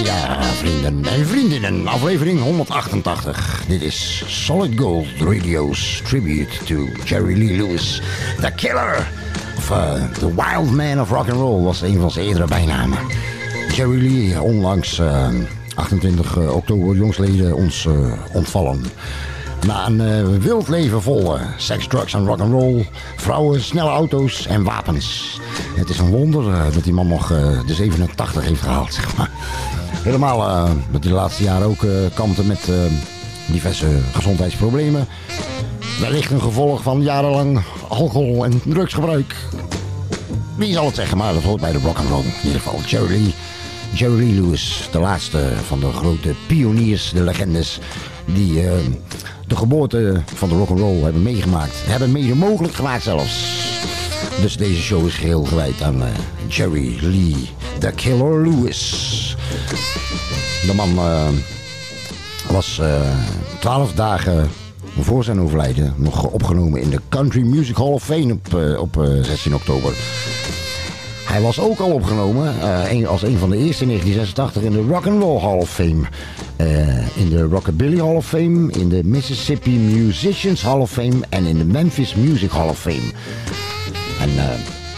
Ja, 0.04 0.42
vrienden 0.42 1.04
en 1.04 1.26
vriendinnen, 1.26 1.86
aflevering 1.86 2.40
188. 2.40 3.64
Dit 3.68 3.82
is 3.82 4.24
Solid 4.26 4.78
Gold 4.78 5.06
Radio's 5.18 6.02
tribute 6.04 6.64
to 6.64 6.88
Jerry 7.04 7.38
Lee 7.38 7.56
Lewis, 7.56 8.02
The 8.40 8.52
Killer. 8.56 9.08
Of 9.56 9.70
uh, 9.70 9.94
The 10.12 10.34
Wild 10.34 10.70
Man 10.70 11.00
of 11.00 11.10
Rock 11.10 11.28
and 11.28 11.38
Roll 11.38 11.62
was 11.62 11.82
een 11.82 12.00
van 12.00 12.10
zijn 12.10 12.26
eerdere 12.26 12.46
bijnamen. 12.46 12.98
Jerry 13.74 14.02
Lee, 14.02 14.42
onlangs 14.42 14.98
eh, 14.98 15.28
28 15.74 16.36
oktober 16.36 16.96
jongsleden 16.96 17.54
ons 17.54 17.86
eh, 17.86 18.12
ontvallen. 18.32 18.84
Na 19.66 19.86
een 19.86 20.00
eh, 20.00 20.24
wild 20.40 20.68
leven 20.68 21.02
vol 21.02 21.38
eh, 21.38 21.46
seks, 21.56 21.86
drugs 21.86 22.14
en 22.14 22.26
rock 22.26 22.40
and 22.40 22.52
roll, 22.52 22.86
vrouwen, 23.16 23.62
snelle 23.62 23.90
auto's 23.90 24.46
en 24.46 24.62
wapens. 24.62 25.40
Het 25.74 25.88
is 25.88 25.98
een 25.98 26.10
wonder 26.10 26.52
eh, 26.52 26.72
dat 26.74 26.84
die 26.84 26.92
man 26.92 27.08
nog 27.08 27.28
de 27.66 27.74
87 27.74 28.44
heeft 28.44 28.60
gehaald, 28.60 28.94
zeg 28.94 29.16
maar. 29.16 29.30
Helemaal 30.02 30.38
dat 30.66 31.02
hij 31.02 31.10
de 31.10 31.16
laatste 31.16 31.42
jaren 31.42 31.66
ook 31.66 31.86
kampte 32.14 32.44
met 32.44 32.70
diverse 33.46 33.86
gezondheidsproblemen. 34.12 35.06
Wellicht 36.00 36.30
een 36.30 36.40
gevolg 36.40 36.82
van 36.82 37.02
jarenlang 37.02 37.62
alcohol- 37.88 38.44
en 38.44 38.60
drugsgebruik. 38.64 39.34
Wie 40.56 40.72
zal 40.72 40.86
het 40.86 40.94
zeggen, 40.94 41.18
maar 41.18 41.32
dat 41.32 41.42
hoort 41.42 41.60
bij 41.60 41.72
de 41.72 41.78
rock 41.78 41.98
and 41.98 42.08
roll. 42.08 42.24
In 42.24 42.46
ieder 42.46 42.60
geval 42.60 43.08
Lee. 43.08 43.34
Jerry 43.94 44.40
Lewis, 44.40 44.88
de 44.92 44.98
laatste 44.98 45.52
van 45.66 45.80
de 45.80 45.92
grote 45.92 46.34
pioniers, 46.46 47.10
de 47.10 47.22
legendes... 47.22 47.80
die 48.24 48.68
eh, 48.68 48.72
de 49.46 49.56
geboorte 49.56 50.22
van 50.34 50.48
de 50.48 50.54
rock 50.54 50.68
and 50.68 50.78
roll 50.78 51.02
hebben 51.02 51.22
meegemaakt. 51.22 51.74
Hebben 51.86 52.12
mede 52.12 52.34
mogelijk 52.34 52.74
gemaakt 52.74 53.02
zelfs. 53.02 53.62
Dus 54.40 54.56
deze 54.56 54.80
show 54.80 55.06
is 55.06 55.14
geheel 55.14 55.44
gewijd 55.44 55.82
aan 55.82 56.02
eh, 56.02 56.08
Jerry 56.48 56.98
Lee, 57.00 57.48
The 57.78 57.90
Killer 57.94 58.48
Lewis. 58.48 59.36
De 60.66 60.74
man 60.74 60.98
eh, 60.98 61.28
was 62.50 62.80
twaalf 63.60 63.92
dagen 63.92 64.50
voor 65.00 65.24
zijn 65.24 65.40
overlijden 65.40 65.94
nog 65.96 66.24
opgenomen 66.24 66.80
in 66.80 66.90
de 66.90 67.00
Country 67.08 67.42
Music 67.42 67.76
Hall 67.76 67.92
of 67.92 68.04
Fame 68.04 68.32
op, 68.32 68.78
op 68.78 69.02
eh, 69.02 69.22
16 69.22 69.54
oktober. 69.54 69.92
Hij 71.34 71.42
was 71.42 71.60
ook 71.60 71.78
al 71.78 71.90
opgenomen 71.90 72.60
eh, 72.60 73.08
als 73.08 73.22
een 73.22 73.38
van 73.38 73.50
de 73.50 73.56
eerste 73.56 73.82
in 73.82 73.88
1986 73.88 74.62
in 74.62 74.72
de 74.72 74.92
Rock 74.92 75.06
and 75.06 75.22
Roll 75.22 75.40
Hall 75.40 75.58
of 75.58 75.70
Fame. 75.70 76.02
Eh, 76.56 77.16
in 77.16 77.28
de 77.28 77.42
Rockabilly 77.42 77.98
Hall 77.98 78.14
of 78.14 78.26
Fame, 78.26 78.72
in 78.72 78.88
de 78.88 79.04
Mississippi 79.04 79.78
Musicians 79.78 80.62
Hall 80.62 80.78
of 80.78 80.90
Fame 80.90 81.16
en 81.28 81.44
in 81.44 81.58
de 81.58 81.64
Memphis 81.64 82.14
Music 82.14 82.50
Hall 82.50 82.68
of 82.68 82.78
Fame. 82.78 83.12
En 84.20 84.28
eh, 84.36 84.44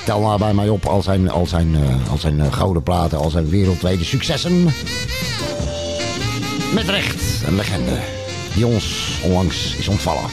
tel 0.04 0.20
maar 0.20 0.38
bij 0.38 0.54
mij 0.54 0.68
op 0.68 0.86
al 0.86 1.02
zijn, 1.02 1.30
al 1.30 1.46
zijn, 1.46 1.76
al 2.10 2.18
zijn 2.18 2.52
gouden 2.52 2.82
platen, 2.82 3.18
al 3.18 3.30
zijn 3.30 3.48
wereldwijde 3.48 4.04
successen. 4.04 4.64
Met 6.74 6.88
recht 6.88 7.42
een 7.46 7.56
legende 7.56 7.98
die 8.54 8.66
ons 8.66 9.18
onlangs 9.24 9.76
is 9.76 9.88
ontvallen. 9.88 10.30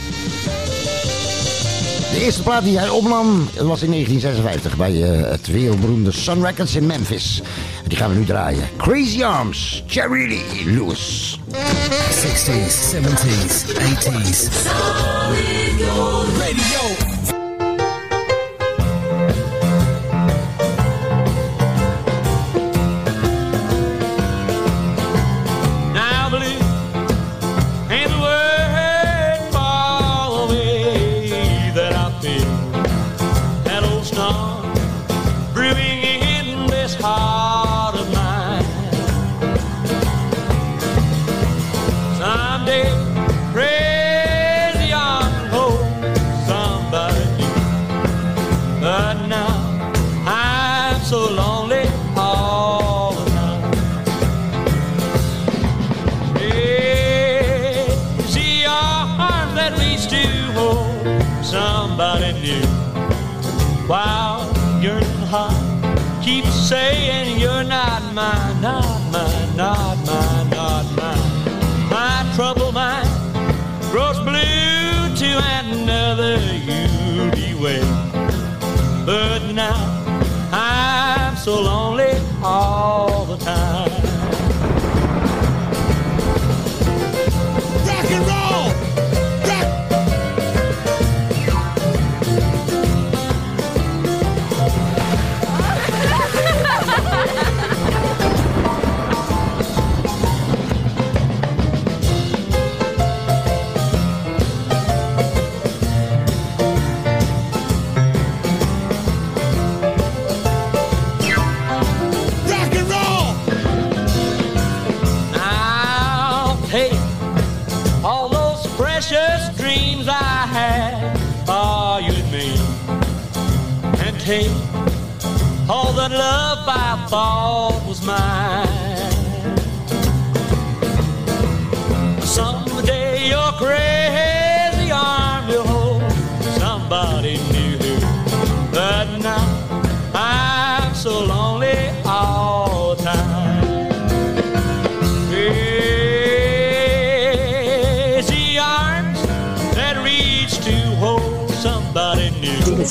De 2.13 2.23
eerste 2.23 2.43
plaat 2.43 2.63
die 2.63 2.77
hij 2.77 2.89
opnam 2.89 3.49
was 3.57 3.81
in 3.81 3.89
1956 3.91 4.77
bij 4.77 5.03
eh, 5.03 5.29
het 5.29 5.47
wereldberoemde 5.47 6.11
Sun 6.11 6.45
Records 6.45 6.75
in 6.75 6.85
Memphis. 6.85 7.41
En 7.83 7.89
die 7.89 7.97
gaan 7.97 8.09
we 8.09 8.15
nu 8.15 8.25
draaien. 8.25 8.69
Crazy 8.77 9.23
Arms, 9.23 9.83
Jerry 9.87 10.27
Lee 10.27 10.73
Lewis. 10.73 11.39
60s, 12.09 12.93
70s, 12.93 13.65
80s. 13.65 14.49
Solid 14.63 15.89
Gold 15.89 16.27
Radio. 16.37 17.12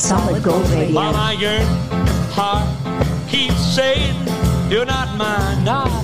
solid 0.02 0.42
gold 0.42 0.68
radio. 0.70 0.94
While 0.96 1.12
my 1.12 1.32
yearn 1.32 1.64
heart 2.32 2.66
keeps 3.28 3.60
saying, 3.74 4.16
You're 4.68 4.84
not 4.84 5.16
mine, 5.16 5.64
not 5.64 6.01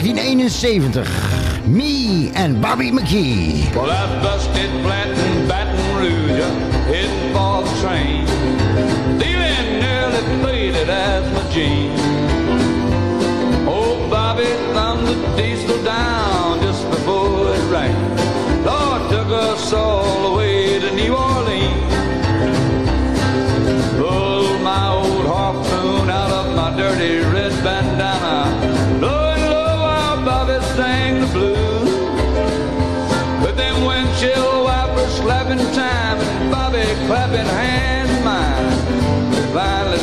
1971. 0.00 1.70
Me 1.70 2.30
and 2.34 2.62
Bobby 2.62 2.90
McGee. 2.90 3.74
Well, 3.74 3.90
I 3.90 4.22
busted 4.22 4.70
Baton 5.46 5.96
Rouge, 5.98 6.40
for 7.34 7.62
the 7.62 7.70
train. 7.82 8.24
Dealing 9.18 9.80
nearly 9.80 10.22
as 10.88 11.24
my 11.34 11.44
jeans. 11.52 12.00
Oh, 13.68 14.08
Bobby 14.10 14.44
thumbed 14.72 15.08
the 15.08 15.36
diesel 15.36 15.84
down 15.84 16.60
just 16.62 16.88
before 16.88 17.54
it 17.54 17.64
rained. 17.70 18.64
Lord 18.64 19.10
took 19.10 19.28
us 19.28 19.72
all 19.74 20.01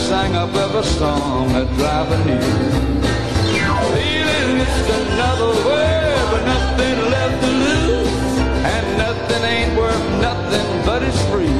sang 0.10 0.36
up 0.36 0.52
every 0.56 0.84
song 0.84 1.50
that 1.50 1.68
drive 1.78 2.10
me. 2.26 2.38
Feeling 3.94 4.58
it's 4.66 4.90
another 5.02 5.54
way, 5.70 6.02
but 6.32 6.44
nothing 6.56 6.98
left 7.14 7.38
to 7.44 7.52
lose. 7.68 8.40
And 8.74 8.86
nothing 8.98 9.44
ain't 9.54 9.78
worth 9.78 10.08
nothing, 10.20 10.68
but 10.84 11.04
it's 11.04 11.22
free. 11.30 11.59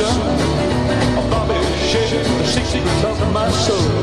emotion. 0.00 1.18
A 1.18 1.30
bobby 1.30 1.54
shaking 1.88 2.22
the 2.38 2.46
secrets 2.46 3.04
of 3.04 3.32
my 3.32 3.50
soul. 3.50 4.01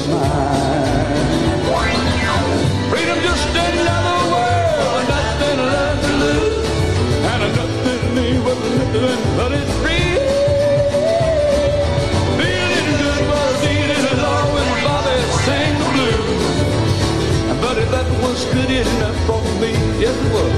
of 0.00 0.08
mine. 0.08 1.90
Freedom 2.90 3.18
just 3.22 3.48
another 3.48 4.20
world, 4.32 5.04
nothing 5.08 5.58
left 5.72 6.02
to 6.06 6.12
lose, 6.22 6.68
and 7.30 7.42
nothing 7.56 8.14
new 8.14 8.42
but 8.42 8.58
living, 8.58 9.22
but 9.36 9.52
it's 9.52 9.72
free. 9.82 10.16
Feeling 12.38 12.90
good 13.02 13.22
was 13.32 13.58
eating 13.72 14.06
along 14.14 14.46
when 14.54 14.68
Bobby 14.84 15.18
sang 15.44 15.74
the 15.82 15.88
blues, 15.94 16.56
but 17.62 17.76
if 17.78 17.88
that 17.90 18.08
was 18.22 18.44
good 18.54 18.70
enough 18.70 19.18
for 19.26 19.42
me, 19.60 19.72
it 20.08 20.16
was 20.32 20.54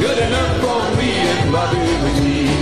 good 0.00 0.18
enough 0.18 0.54
for 0.62 0.80
me 0.98 1.10
and 1.32 1.52
Bobby 1.52 1.78
McGee. 2.04 2.61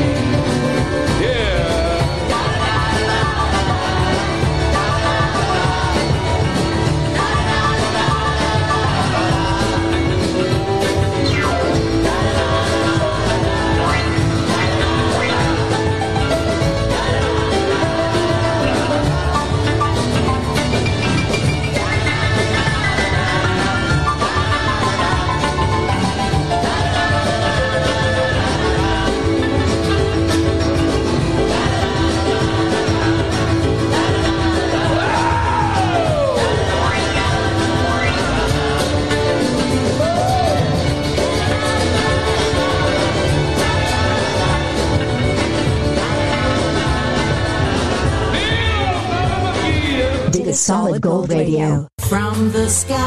Gold 51.00 51.32
Radio. 51.32 51.86
From 52.02 52.50
the 52.50 52.68
skies 52.68 52.98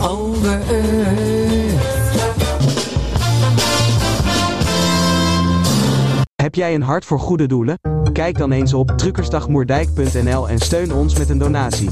over 0.00 0.60
Earth. 0.70 1.82
Heb 6.34 6.54
jij 6.54 6.74
een 6.74 6.82
hart 6.82 7.04
voor 7.04 7.18
goede 7.18 7.46
doelen? 7.46 7.78
Kijk 8.12 8.38
dan 8.38 8.52
eens 8.52 8.74
op 8.74 8.90
truckersdagmoerdijk.nl 8.96 10.48
en 10.48 10.58
steun 10.58 10.92
ons 10.92 11.18
met 11.18 11.28
een 11.28 11.38
donatie. 11.38 11.90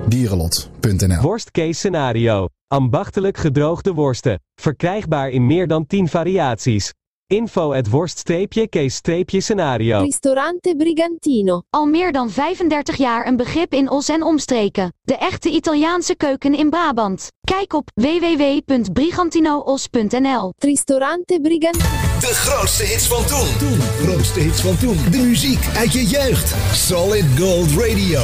Dierenlot.nl 0.08 1.20
Worst 1.20 1.50
case 1.50 1.72
scenario. 1.72 2.48
Ambachtelijk 2.66 3.36
gedroogde 3.38 3.92
worsten. 3.92 4.40
Verkrijgbaar 4.54 5.30
in 5.30 5.46
meer 5.46 5.66
dan 5.66 5.86
10 5.86 6.08
variaties. 6.08 6.92
Info 7.32 7.72
at 7.72 7.88
worst-case-scenario. 7.88 10.02
Ristorante 10.02 10.74
Brigantino. 10.76 11.62
Al 11.70 11.86
meer 11.86 12.12
dan 12.12 12.30
35 12.30 12.96
jaar 12.96 13.26
een 13.26 13.36
begrip 13.36 13.72
in 13.72 13.90
Os 13.90 14.08
en 14.08 14.22
omstreken. 14.22 14.94
De 15.02 15.16
echte 15.16 15.50
Italiaanse 15.50 16.16
keuken 16.16 16.54
in 16.54 16.70
Brabant. 16.70 17.30
Kijk 17.40 17.72
op 17.72 17.90
www.brigantinoos.nl. 17.94 20.52
Ristorante 20.58 21.38
Brigantino. 21.42 21.84
De 22.20 22.34
grootste 22.34 22.84
hits 22.84 23.06
van 23.06 23.24
toen. 23.24 23.56
Toen. 23.58 23.80
Grootste 23.80 24.40
hits 24.40 24.60
van 24.60 24.76
toen. 24.76 24.96
De 25.10 25.18
muziek 25.18 25.68
uit 25.76 25.92
je 25.92 26.06
jeugd. 26.06 26.54
Solid 26.74 27.24
Gold 27.38 27.70
Radio. 27.70 28.20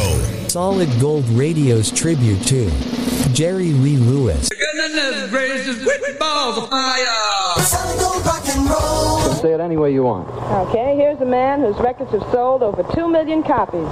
Solid 0.46 0.88
Gold 1.00 1.24
Radio's 1.36 1.90
tribute 1.90 2.44
to 2.44 2.66
Jerry 3.32 3.82
Lee 3.82 3.98
Lewis. 3.98 4.46
Say 9.38 9.52
it 9.52 9.60
any 9.60 9.76
way 9.76 9.92
you 9.92 10.02
want. 10.02 10.28
Okay, 10.68 10.96
here's 10.96 11.20
a 11.20 11.24
man 11.24 11.60
whose 11.60 11.76
records 11.78 12.10
have 12.10 12.26
sold 12.32 12.60
over 12.60 12.82
2 12.82 13.06
million 13.06 13.44
copies, 13.44 13.86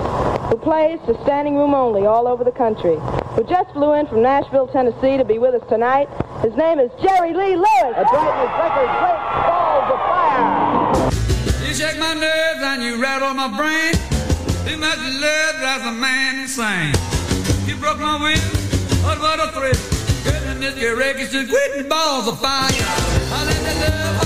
who 0.50 0.58
plays 0.58 0.98
to 1.06 1.14
standing 1.22 1.54
room 1.54 1.72
only 1.72 2.04
all 2.04 2.26
over 2.26 2.42
the 2.42 2.50
country, 2.50 2.98
who 3.38 3.44
just 3.44 3.70
flew 3.70 3.92
in 3.92 4.08
from 4.08 4.22
Nashville, 4.22 4.66
Tennessee 4.66 5.16
to 5.16 5.24
be 5.24 5.38
with 5.38 5.54
us 5.54 5.62
tonight. 5.68 6.08
His 6.42 6.56
name 6.56 6.80
is 6.80 6.90
Jerry 7.00 7.32
Lee 7.32 7.54
Lewis. 7.54 7.94
That's 7.94 8.10
right, 8.10 8.42
his 8.42 8.50
record, 8.58 8.90
Great 8.98 9.22
Balls 9.46 9.86
of 9.94 10.00
Fire. 10.10 11.68
You 11.68 11.74
shake 11.74 11.98
my 12.00 12.14
nerves 12.14 12.62
and 12.66 12.82
you 12.82 13.00
rattle 13.00 13.34
my 13.34 13.46
brain. 13.46 13.94
Too 14.66 14.76
much 14.78 14.98
love 14.98 15.54
drives 15.62 15.86
a 15.86 15.92
man 15.92 16.40
insane. 16.42 16.92
You 17.70 17.76
broke 17.76 18.00
my 18.00 18.18
will, 18.18 18.50
but 19.06 19.22
what 19.22 19.38
a 19.38 19.52
thrill. 19.54 19.78
Goodness, 20.26 20.76
your 20.76 20.96
record's 20.96 21.30
just 21.30 21.48
quitting 21.48 21.88
balls 21.88 22.26
of 22.26 22.40
fire. 22.40 22.66
I 22.66 23.44
let 23.46 23.62
the 23.62 23.80
love 23.86 24.25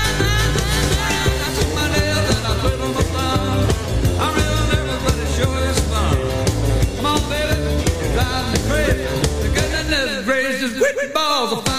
balls 11.07 11.70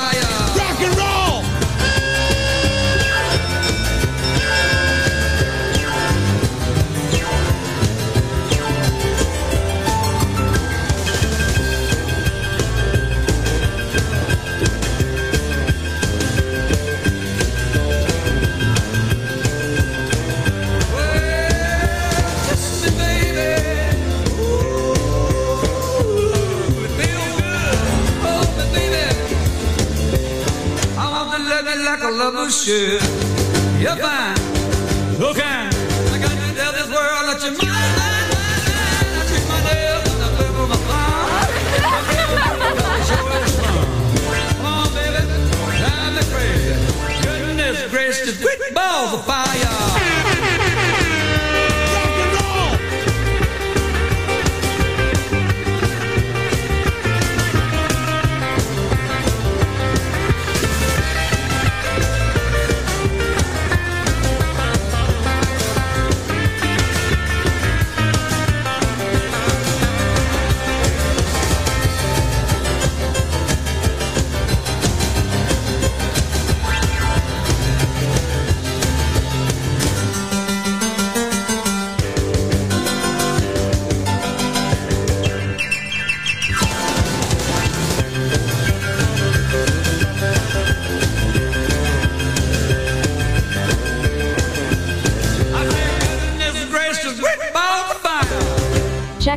like 31.92 32.05
a 32.05 32.11
lover 32.11 32.50
should. 32.50 33.02
You're 33.78 33.96
fine, 33.96 34.37
so 35.18 35.35
kind. 35.35 35.74
I 36.09 36.18
got 36.22 36.31
to 36.31 36.55
tell 36.57 36.72
this 36.72 36.88
world 36.88 37.24
that 37.28 37.43
you're 37.43 37.53
mine. 37.53 37.68
I 37.68 39.28
my 39.49 39.61
and 40.09 40.22
I 40.22 40.32
my 44.62 44.80
baby, 47.28 47.53
me 47.57 47.72
crazy. 47.90 48.32
Balls 48.72 49.12
of 49.12 49.24
fire. 49.26 49.82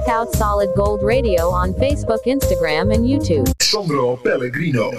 Check 0.05 0.13
out 0.13 0.35
Solid 0.35 0.69
Gold 0.75 1.01
Radio 1.01 1.49
on 1.49 1.73
Facebook, 1.73 2.25
Instagram, 2.25 2.91
and 2.93 3.05
YouTube. 3.07 3.49
Sandro 3.57 4.15
Pellegrino. 4.23 4.91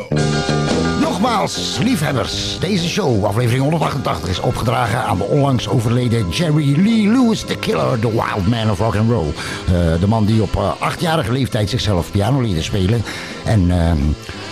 Nogmaals, 1.00 1.78
liefhebbers, 1.82 2.58
deze 2.60 2.88
show, 2.88 3.24
aflevering 3.24 3.62
188, 3.62 4.28
is 4.28 4.40
opgedragen 4.40 4.98
aan 5.02 5.16
de 5.18 5.24
onlangs 5.24 5.68
overleden 5.68 6.28
Jerry 6.28 6.80
Lee 6.82 7.08
Lewis, 7.08 7.40
the 7.44 7.56
killer, 7.56 7.98
the 7.98 8.10
wild 8.10 8.46
man 8.48 8.70
of 8.70 8.78
rock 8.78 8.96
and 8.96 9.10
roll. 9.10 9.26
Eh, 9.66 10.00
de 10.00 10.06
man 10.06 10.24
die 10.24 10.42
op 10.42 10.56
eh, 10.56 10.70
achtjarige 10.78 11.32
leeftijd 11.32 11.70
zichzelf 11.70 12.10
piano 12.10 12.40
leerde 12.40 12.62
spelen 12.62 13.02
en 13.44 13.70
ehm, 13.70 13.96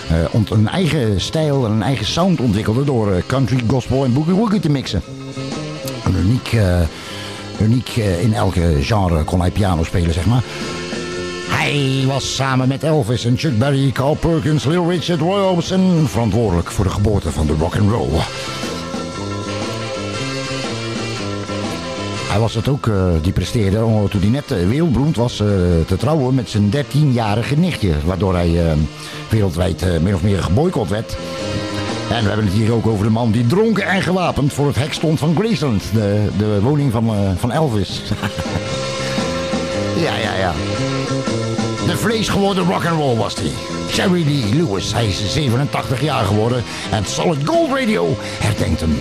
eh, 0.09 0.35
ont- 0.35 0.51
een 0.51 0.69
eigen 0.69 1.21
stijl 1.21 1.65
en 1.65 1.71
een 1.73 1.83
eigen 1.83 2.07
sound 2.07 2.41
ontwikkelde 2.41 2.85
door 2.85 3.23
country, 3.27 3.61
gospel 3.67 4.05
en 4.05 4.13
boogie 4.13 4.35
woogie 4.35 4.61
te 4.61 4.71
mixen. 4.71 5.03
Een 6.05 6.17
uniek, 6.17 6.53
eh, 6.53 6.81
uniek 7.65 7.89
eh, 7.97 8.23
in 8.23 8.35
elke 8.35 8.77
genre 8.81 9.25
kon 9.25 9.41
hij 9.41 9.51
piano 9.51 9.85
spelen, 9.85 10.13
zeg 10.13 10.27
maar. 10.27 10.43
Hij 11.49 12.05
was 12.07 12.35
samen 12.35 12.69
met 12.69 12.83
Elvis 12.83 13.25
en 13.25 13.39
Chuck 13.39 13.59
Berry, 13.59 13.91
Carl 13.93 14.15
Perkins, 14.15 14.65
Lil 14.65 14.91
Richard, 14.91 15.21
Roy 15.21 15.41
Orbison 15.41 16.07
verantwoordelijk 16.09 16.71
voor 16.71 16.85
de 16.85 16.91
geboorte 16.91 17.31
van 17.31 17.47
de 17.47 17.55
rock 17.59 17.77
and 17.77 17.91
roll. 17.91 18.21
Hij 22.29 22.39
was 22.41 22.55
het 22.55 22.69
ook, 22.69 22.87
eh, 22.87 23.09
die 23.23 23.33
presteerde, 23.33 23.85
oh, 23.85 24.09
toen 24.11 24.21
hij 24.21 24.31
net 24.31 24.51
eh, 24.51 24.69
wereldberoemd 24.69 25.17
was 25.17 25.37
te 25.87 25.97
trouwen 25.99 26.35
met 26.35 26.51
zijn 26.51 26.71
13-jarige 26.71 27.55
nichtje. 27.57 27.93
Waardoor 28.05 28.35
hij 28.35 28.77
wereldwijd 29.29 30.03
meer 30.03 30.15
of 30.15 30.23
meer 30.23 30.43
geboycott 30.43 30.91
werd. 30.91 31.17
En 32.15 32.23
we 32.23 32.29
hebben 32.29 32.47
het 32.47 32.55
hier 32.55 32.73
ook 32.73 32.87
over 32.87 33.05
de 33.05 33.11
man 33.11 33.31
die 33.31 33.47
dronken 33.47 33.87
en 33.87 34.03
gewapend 34.03 34.53
voor 34.53 34.67
het 34.67 34.77
hek 34.77 34.93
stond 34.93 35.19
van 35.19 35.37
Graceland. 35.39 35.83
De, 35.93 36.29
de 36.39 36.61
woning 36.61 36.93
van, 36.93 37.09
eh, 37.09 37.31
van 37.37 37.53
Elvis. 37.53 38.03
ja, 40.05 40.17
ja, 40.17 40.35
ja. 40.35 40.53
De 41.87 41.97
vlees 41.97 42.29
geworden 42.29 42.65
rock'n'roll 42.65 43.17
was 43.17 43.35
hij. 43.35 43.51
Jerry 43.93 44.25
Lee 44.25 44.55
Lewis, 44.55 44.93
hij 44.93 45.07
is 45.07 45.33
87 45.33 46.03
jaar 46.03 46.25
geworden. 46.25 46.65
En 46.91 47.05
Solid 47.07 47.39
Gold 47.45 47.79
Radio 47.79 48.17
herdenkt 48.39 48.81
hem. 48.81 48.99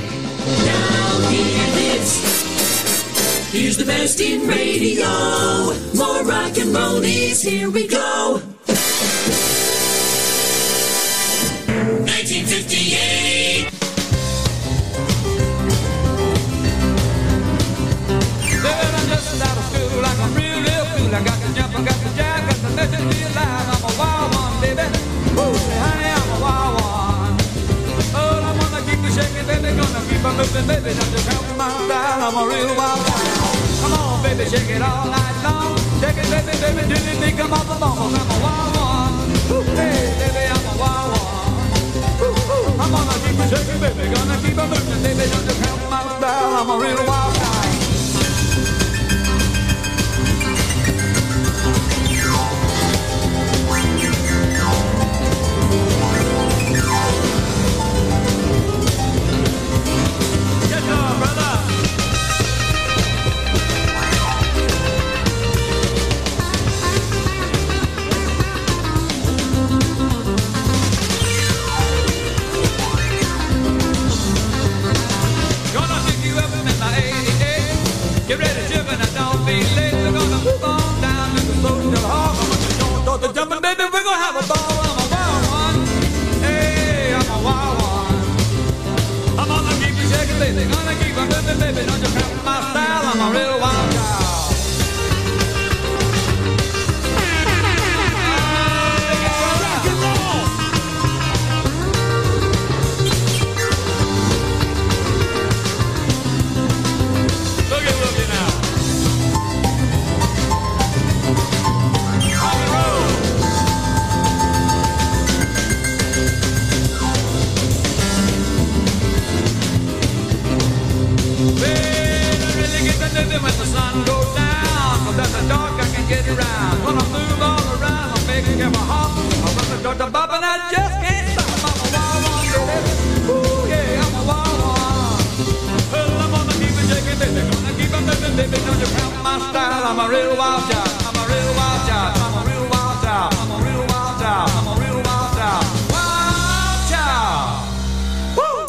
The 3.78 3.86
best 3.86 4.20
in 4.20 4.50
radio. 4.50 5.74
More 5.94 6.24
rock 6.24 6.58
and 6.58 6.76
roll 6.76 7.02
here 7.02 7.72
we 7.72 7.88
go. 7.88 8.53
1958. 11.84 13.68
Said 18.64 18.96
I'm 18.96 19.08
just 19.12 19.28
like 20.00 20.20
I'm 20.20 20.32
real, 20.32 20.64
cool. 20.96 21.12
I 21.12 21.20
got 21.24 21.36
the 21.44 21.52
jump, 21.52 21.76
I 21.76 21.84
got 21.84 22.00
the 22.00 22.10
jack, 22.16 22.48
got 22.48 22.56
to. 22.56 23.04
I'm 23.36 23.84
a 23.84 23.92
wild 24.00 24.32
one, 24.32 24.56
baby. 24.64 24.88
Say, 25.36 25.76
honey, 25.84 26.08
I'm 26.08 26.30
a 26.32 26.40
wild 26.40 26.80
one. 26.80 27.36
I'm 28.48 28.58
baby. 29.44 29.76
Gonna 29.76 30.00
keep 30.08 30.24
on 30.24 30.40
moving, 30.40 30.68
baby. 30.68 30.96
I'm 30.96 32.38
a 32.38 32.44
real 32.48 32.72
wild. 32.80 33.04
Come 33.84 33.92
on, 33.92 34.24
baby, 34.24 34.48
shake 34.48 34.72
it 34.72 34.82
all 34.82 35.06
night 35.12 35.36
long. 35.44 35.76
Shake 36.00 36.16
it, 36.16 36.32
baby, 36.32 36.56
baby, 36.64 36.82
till 36.88 37.04
you 37.12 37.16
think 37.20 37.40
I'm 37.44 37.52
the. 37.52 38.16
I'm 38.16 38.32
a 38.32 38.38
wild 38.40 38.72
one. 38.80 39.36
Hey, 39.76 40.16
baby, 40.16 40.48
I'm 40.48 40.64
a 40.64 40.80
wild 40.80 41.12
one. 41.12 41.23
I'm 42.22 42.92
gonna 42.92 43.14
keep 43.26 43.38
you 43.38 43.48
shaking, 43.50 43.80
baby. 43.82 44.14
Gonna 44.14 44.38
keep 44.42 44.58
on 44.58 44.70
moving, 44.70 45.02
baby. 45.04 45.30
Don't 45.32 45.46
you 45.50 45.56
count 45.66 45.90
my 45.90 46.02
style. 46.18 46.62
I'm 46.62 46.70
a 46.70 46.78
real 46.78 47.08
wild 47.08 47.34
guy. 47.36 47.53
me 79.54 79.83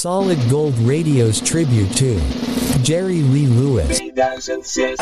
Solid 0.05 0.51
Gold 0.51 0.75
Radio's 0.87 1.41
tribute 1.41 1.91
to 1.97 2.21
Jerry 2.83 3.23
Lee 3.23 3.47
Lewis. 3.47 3.97
2006. 3.97 5.01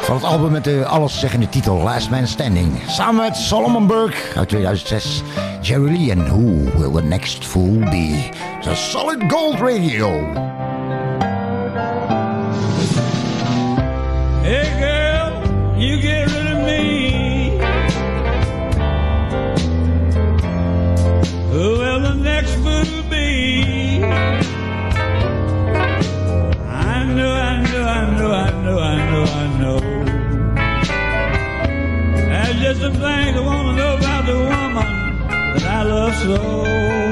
Van 0.00 0.14
het 0.14 0.24
album 0.24 0.52
met 0.52 0.64
de 0.64 0.84
alleszeggende 0.86 1.48
titel 1.48 1.76
Last 1.76 2.10
Man 2.10 2.26
Standing. 2.26 2.72
Samen 2.88 3.22
met 3.22 3.36
Solomon 3.36 3.86
Burke 3.86 4.16
uit 4.36 4.48
2006. 4.48 5.22
Jerry 5.60 5.96
Lee 5.96 6.10
en 6.10 6.24
Who 6.24 6.78
Will 6.78 6.92
the 6.92 7.02
Next 7.02 7.46
Fool 7.46 7.78
Be? 7.78 8.28
The 8.62 8.74
Solid 8.74 9.22
Gold 9.28 9.58
Radio. 9.58 10.53
The 32.84 32.98
thing 32.98 33.34
I 33.34 33.40
want 33.40 33.68
to 33.68 33.72
know 33.76 33.96
about 33.96 34.26
the 34.26 34.36
woman 34.36 35.18
that 35.54 35.64
I 35.64 35.82
love 35.84 36.14
so. 36.16 37.03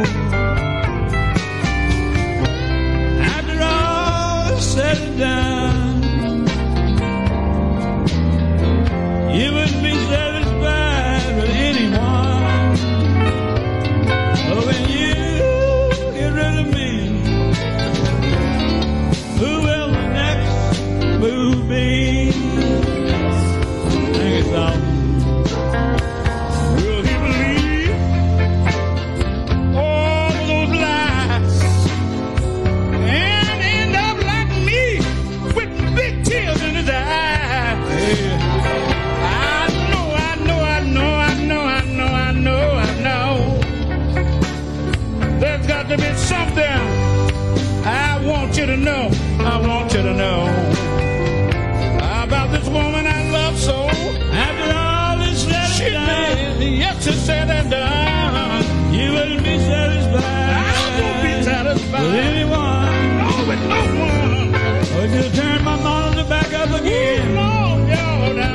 It's 57.07 57.20
said 57.20 57.50
and 57.50 57.70
done. 57.70 58.94
You 58.94 59.12
wouldn't 59.12 59.42
be 59.42 59.59
satisfied. 59.59 60.22
I 60.22 61.00
won't 61.00 61.22
be 61.22 61.42
satisfied 61.42 62.03
with 62.03 62.14
anyone. 62.14 63.18
No, 63.18 63.28
oh, 63.28 63.48
with 63.48 63.62
no 63.72 63.80
one. 64.07 65.00
Would 65.00 65.11
you 65.11 65.30
turn 65.30 65.64
my 65.64 65.76
monitor 65.76 66.28
back 66.28 66.53
up 66.53 66.70
again? 66.80 67.34
No, 67.34 67.78
no, 67.78 68.32
no. 68.32 68.55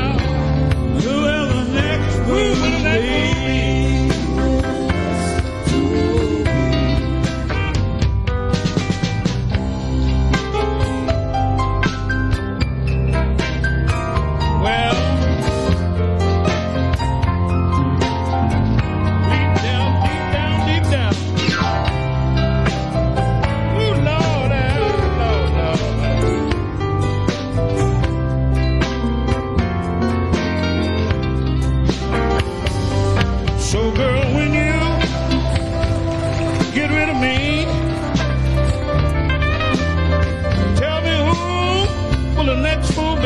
Who 1.01 1.21
will 1.23 1.47
the 1.47 1.63
next 1.73 2.17
move 2.27 2.57
be? 3.01 3.76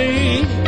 be. 0.01 0.60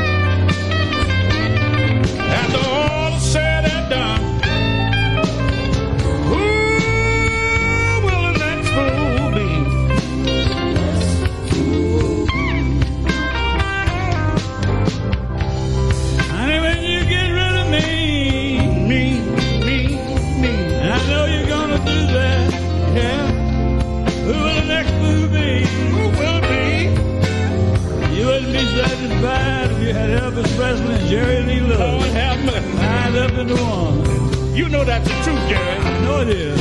You 29.84 29.94
had 29.94 30.10
Elvis 30.12 30.56
Presley 30.56 30.96
and 30.96 31.08
Jerry 31.10 31.44
Lee 31.44 31.60
Lewis. 31.60 31.80
Oh, 31.80 31.98
Lord 31.98 32.12
have 32.12 32.46
mercy. 32.46 32.74
Lined 32.78 33.18
up 33.18 33.32
into 33.34 33.56
one. 33.56 34.56
You 34.56 34.70
know 34.70 34.84
that's 34.86 35.08
the 35.08 35.14
truth, 35.24 35.50
Jerry. 35.50 35.78
I 35.78 36.00
know 36.04 36.22
it 36.22 36.30
is. 36.30 36.58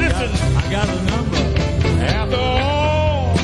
Listen, 0.00 0.30
I 0.56 0.70
got 0.70 0.88
a 0.88 1.02
number. 1.12 1.36
after 2.00 2.36
all, 2.36 3.36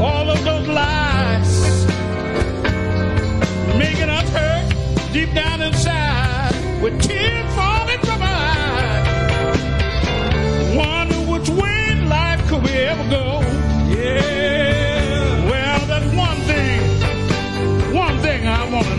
all 0.00 0.30
of 0.30 0.42
those 0.44 0.68
lies, 0.68 1.86
making 3.76 4.08
us 4.08 4.28
hurt 4.30 5.12
deep 5.12 5.34
down 5.34 5.60
inside, 5.60 6.54
with 6.82 7.00
tears 7.02 7.54
falling 7.54 8.00
from 8.00 8.22
our 8.22 8.42
eyes, 8.56 9.86
wonder 10.76 11.16
which 11.30 11.48
way 11.50 11.88
in 11.90 12.08
life 12.08 12.40
could 12.48 12.62
we 12.62 12.70
ever 12.70 13.10
go? 13.10 13.49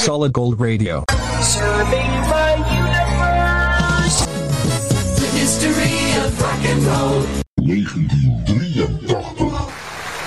Solid 0.00 0.32
Gold 0.32 0.56
Radio. 0.58 1.04
Serving 1.42 2.08
my 2.32 2.56
universe. 2.72 4.24
The 5.20 5.28
history 5.36 6.16
of 6.24 6.32
rock 6.40 6.64
and 6.64 6.80
roll. 6.86 7.20
1983. 7.54 9.68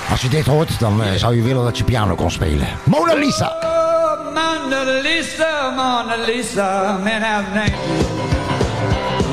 Als 0.09 0.21
je 0.21 0.29
dit 0.29 0.45
hoort, 0.45 0.79
dan 0.79 1.03
eh, 1.03 1.13
zou 1.13 1.35
je 1.35 1.41
willen 1.41 1.63
dat 1.63 1.77
je 1.77 1.83
piano 1.83 2.15
kon 2.15 2.31
spelen. 2.31 2.67
Mona 2.83 3.13
Lisa. 3.13 3.51
Oh, 3.63 4.33
Mona 4.33 4.83
Lisa, 5.01 5.69
Mona 5.69 6.15
Lisa, 6.25 6.97
man 7.03 7.21
have 7.21 7.53
name. 7.53 7.75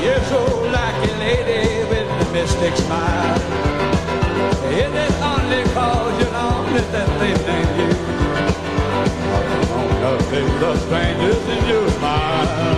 You're 0.01 0.23
so 0.29 0.61
like 0.63 1.11
a 1.11 1.17
lady 1.17 1.67
with 1.89 2.07
a 2.27 2.31
mystic 2.31 2.75
smile. 2.75 3.35
Is 4.69 4.93
it 5.05 5.13
only 5.23 5.63
cause 5.73 6.13
you're 6.19 6.31
lonely 6.33 6.81
that 6.91 7.07
they 7.19 7.33
name 7.45 7.79
you? 7.79 8.00
The 10.61 10.77
strangers 10.77 11.43
in 11.49 11.65
your 11.67 11.89
smile. 11.89 12.77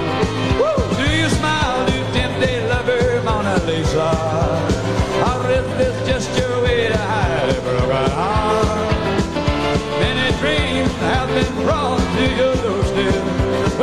Woo! 0.57 0.95
Do 0.95 1.05
you 1.17 1.27
smile, 1.27 1.85
do 1.85 1.91
tempted 2.13 2.69
lover, 2.69 3.21
Mona 3.25 3.59
Lisa? 3.65 4.07
Or 5.27 5.51
is 5.51 5.67
this 5.77 6.07
just 6.07 6.39
your 6.39 6.63
way 6.63 6.87
to 6.87 6.97
hide 6.97 7.49
a 7.49 7.59
broken 7.59 8.09
heart? 8.11 8.87
Many 9.99 10.31
dreams 10.39 10.93
have 11.11 11.27
been 11.27 11.53
brought 11.65 11.99
to 11.99 12.23
your 12.39 12.55
doorstep. 12.63 13.23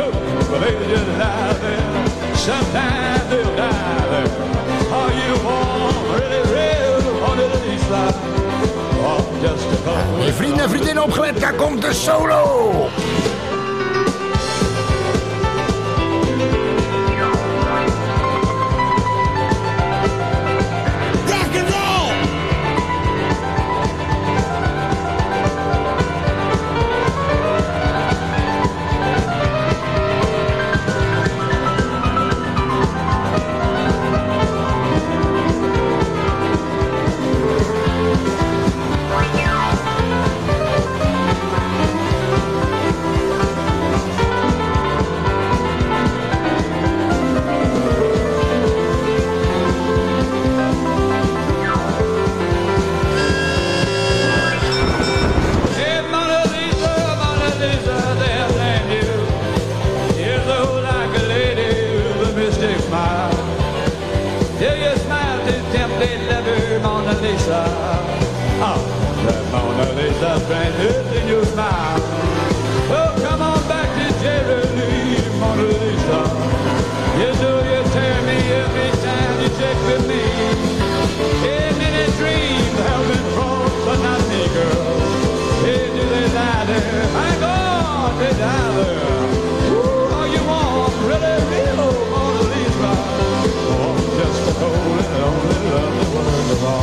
Oh, 0.01 0.11
but 0.49 0.59
they 0.61 0.73
just 0.89 1.07
lie 1.21 1.53
there. 1.61 2.35
Sometimes 2.35 3.29
they'll 3.29 3.55
die 3.55 4.07
there. 4.13 4.31
Are 4.97 5.13
you 5.21 5.33
warm, 5.45 5.95
really 6.17 6.41
real, 6.49 7.05
or 7.21 7.35
did 7.35 7.53
it 7.53 7.79
slide? 7.85 8.17
Or 9.05 9.21
just 9.43 9.67
a 9.69 9.83
cold 9.85 10.23
Hey, 10.23 10.33
vrienden 10.33 10.63
en 10.63 10.69
vriendinnen 10.69 11.03
opgelet, 11.03 11.39
daar 11.39 11.53
komt 11.53 11.81
de 11.81 11.93
solo. 11.93 12.89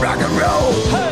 Rock 0.01 0.20
and 0.20 0.32
roll. 0.38 0.72
Hey, 0.90 1.07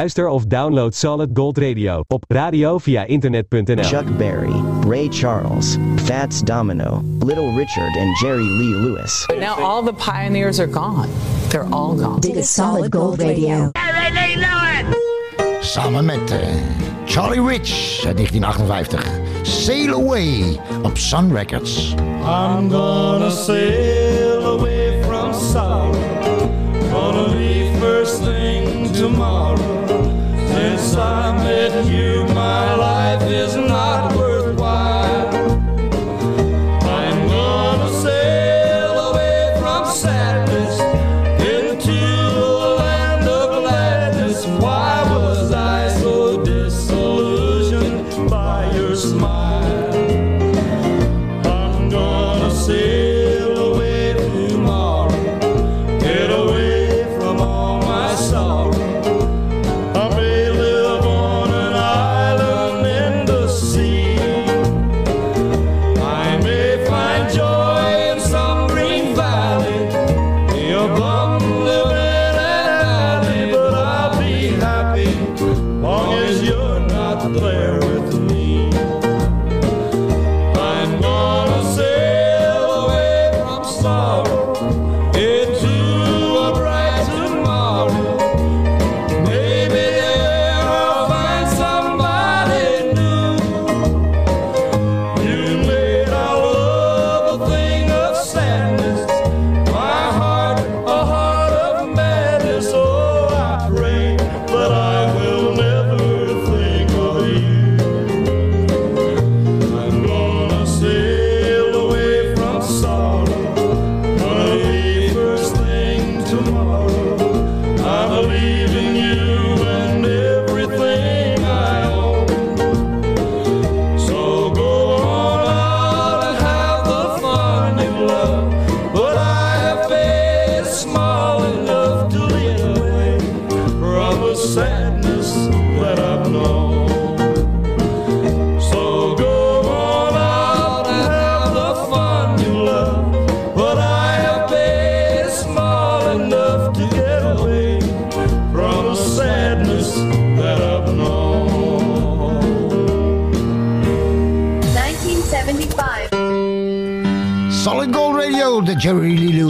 Luister 0.00 0.30
of 0.30 0.48
download 0.48 0.94
Solid 0.94 1.34
Gold 1.34 1.58
Radio 1.58 2.04
op 2.08 2.24
radio 2.28 2.78
via 2.78 3.06
internet.nl. 3.06 3.82
Chuck 3.82 4.16
Berry, 4.16 4.62
Ray 4.86 5.08
Charles, 5.08 5.76
Fats 5.96 6.42
Domino, 6.42 7.02
Little 7.18 7.52
Richard, 7.52 7.96
and 7.96 8.16
Jerry 8.18 8.48
Lee 8.48 8.74
Lewis. 8.74 9.26
Now 9.38 9.62
all 9.62 9.82
the 9.82 9.92
pioneers 9.92 10.58
are 10.58 10.70
gone. 10.70 11.08
They're 11.48 11.68
all 11.70 11.94
gone. 11.94 12.20
Dit 12.20 12.36
is 12.36 12.54
Solid 12.54 12.92
Gold 12.92 13.20
Radio. 13.20 13.70
Samen 15.60 16.04
met 16.04 16.30
eh, 16.30 16.48
Charlie 17.04 17.42
Rich 17.42 18.02
uit 18.06 18.16
1958. 18.16 19.20
Sail 19.42 19.92
Away 19.92 20.60
op 20.82 20.96
Sun 20.96 21.32
Records. 21.32 21.94
I'm 22.24 22.70
gonna 22.70 23.30
sail 23.30 24.58
away 24.58 25.02
from 25.02 25.34
sorrow. 25.34 25.92
Gonna 26.90 27.26
leave 27.26 27.78
first 27.78 28.22
thing 28.22 28.92
tomorrow. 28.92 29.79
Since 30.80 30.96
I 30.96 31.36
met 31.44 31.84
you, 31.84 32.24
my 32.34 32.74
life 32.74 33.22
is 33.24 33.54
not 33.54 34.09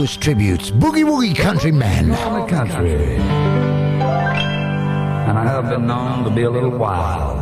Lewis 0.01 0.17
tributes. 0.17 0.71
Boogie 0.71 1.03
Woogie 1.03 1.35
Countryman. 1.35 2.11
On 2.11 2.41
the 2.41 2.47
country. 2.47 3.17
And 5.27 5.37
I 5.37 5.43
have 5.43 5.69
been 5.69 5.85
known 5.85 6.23
to 6.23 6.31
be 6.31 6.41
a 6.41 6.49
little 6.49 6.71
wild. 6.71 7.37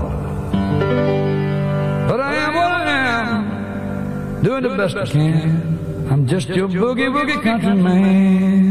But 2.10 2.20
I 2.20 2.36
am 2.36 2.54
what 2.54 2.72
I 2.72 2.84
am, 2.90 4.44
doing 4.44 4.64
the 4.64 4.76
best 4.76 4.98
I 4.98 5.06
can. 5.06 6.10
I'm 6.12 6.28
just 6.28 6.50
your 6.50 6.68
boogie 6.68 7.08
woogie 7.08 7.42
country 7.42 8.69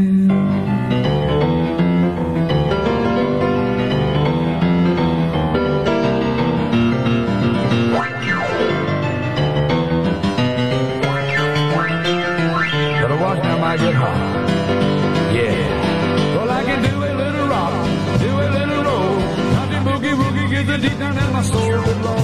the 20.69 20.77
deep 20.77 20.99
down 20.99 21.17
in 21.17 21.33
my 21.33 21.41
soul. 21.41 21.71
Lord, 22.05 22.23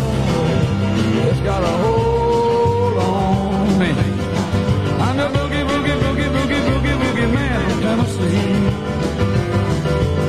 it's 1.29 1.41
got 1.41 1.63
a 1.63 1.73
hold 1.81 2.97
on 2.97 3.79
me. 3.79 3.91
I'm 5.05 5.17
the 5.17 5.27
boogie 5.35 5.63
boogie 5.69 5.97
boogie 6.03 6.29
boogie 6.35 6.61
boogie 6.67 6.95
boogie 7.01 7.29
man 7.33 7.69
from 7.69 7.81
Tennessee. 7.81 8.53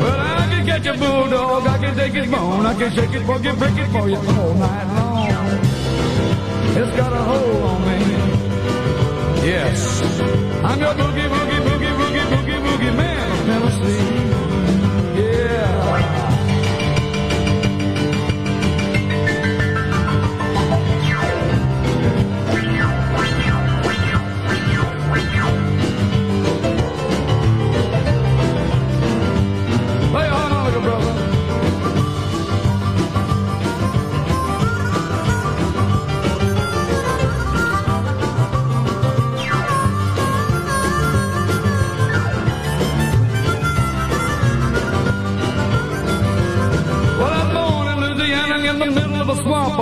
Well, 0.03 0.21
I 0.41 0.47
can 0.51 0.63
catch 0.67 0.87
a 0.87 0.95
bulldog, 0.99 1.67
I 1.67 1.79
can 1.79 1.95
take 1.95 2.15
his 2.15 2.31
bone, 2.31 2.65
I 2.65 2.75
can 2.75 2.91
shake 2.97 3.15
it, 3.19 3.23
boogie, 3.29 3.59
break 3.59 3.77
it 3.77 3.89
for 3.93 4.09
you 4.09 4.17
all 4.17 4.55
night 4.55 4.87
long. 4.97 5.61
It's 6.81 6.97
got 6.97 7.13
a 7.13 7.23
hold 7.31 7.63
on 7.71 7.79
me. 7.87 7.99
Yes, 9.45 9.81
I'm 10.65 10.81
your 10.81 10.95
boogie, 11.01 11.29
boogie, 11.35 11.61
boogie, 11.67 11.95
boogie, 12.01 12.27
boogie, 12.33 12.61
boogie 12.65 12.97
man 12.97 13.31
of 13.33 13.47
Tennessee. 13.47 14.46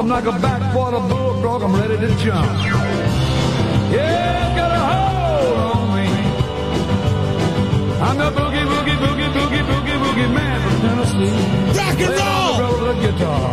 I'm 0.04 0.10
like 0.10 0.26
a 0.26 0.32
backwater 0.32 1.00
bulldog. 1.08 1.62
I'm 1.62 1.72
ready 1.76 1.96
to 1.96 2.14
jump. 2.16 2.44
Yeah, 3.90 4.54
got 4.54 4.70
a 4.70 4.80
hold 4.92 5.56
on 5.56 5.96
me. 5.96 6.04
I'm 8.04 8.16
the 8.18 8.28
boogie, 8.38 8.66
boogie, 8.68 8.96
boogie, 9.00 9.32
boogie, 9.32 9.64
boogie, 9.64 9.96
boogie 10.04 10.28
man 10.34 10.60
from 10.60 10.76
Tennessee. 10.82 11.32
Rock 11.78 12.00
and 12.00 12.14
Play 12.14 12.20
on 12.20 12.84
the 12.84 13.24
roll. 13.24 13.43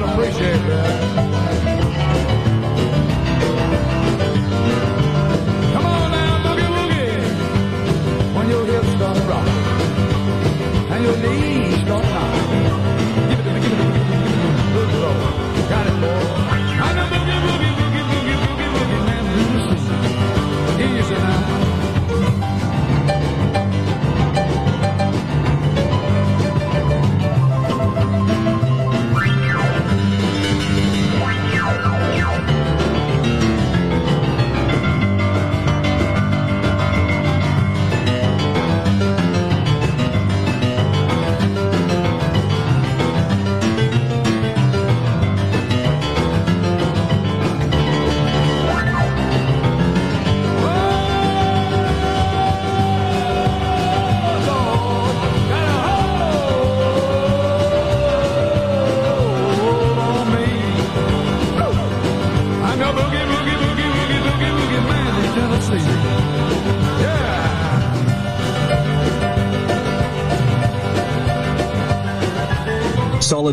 I 0.00 0.12
appreciate 0.12 0.62
that. 0.68 1.37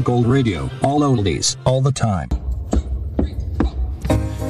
Gold 0.04 0.26
Radio. 0.26 0.70
All 0.82 1.04
oldies. 1.04 1.56
All 1.64 1.82
the 1.82 1.92
time. 1.92 2.28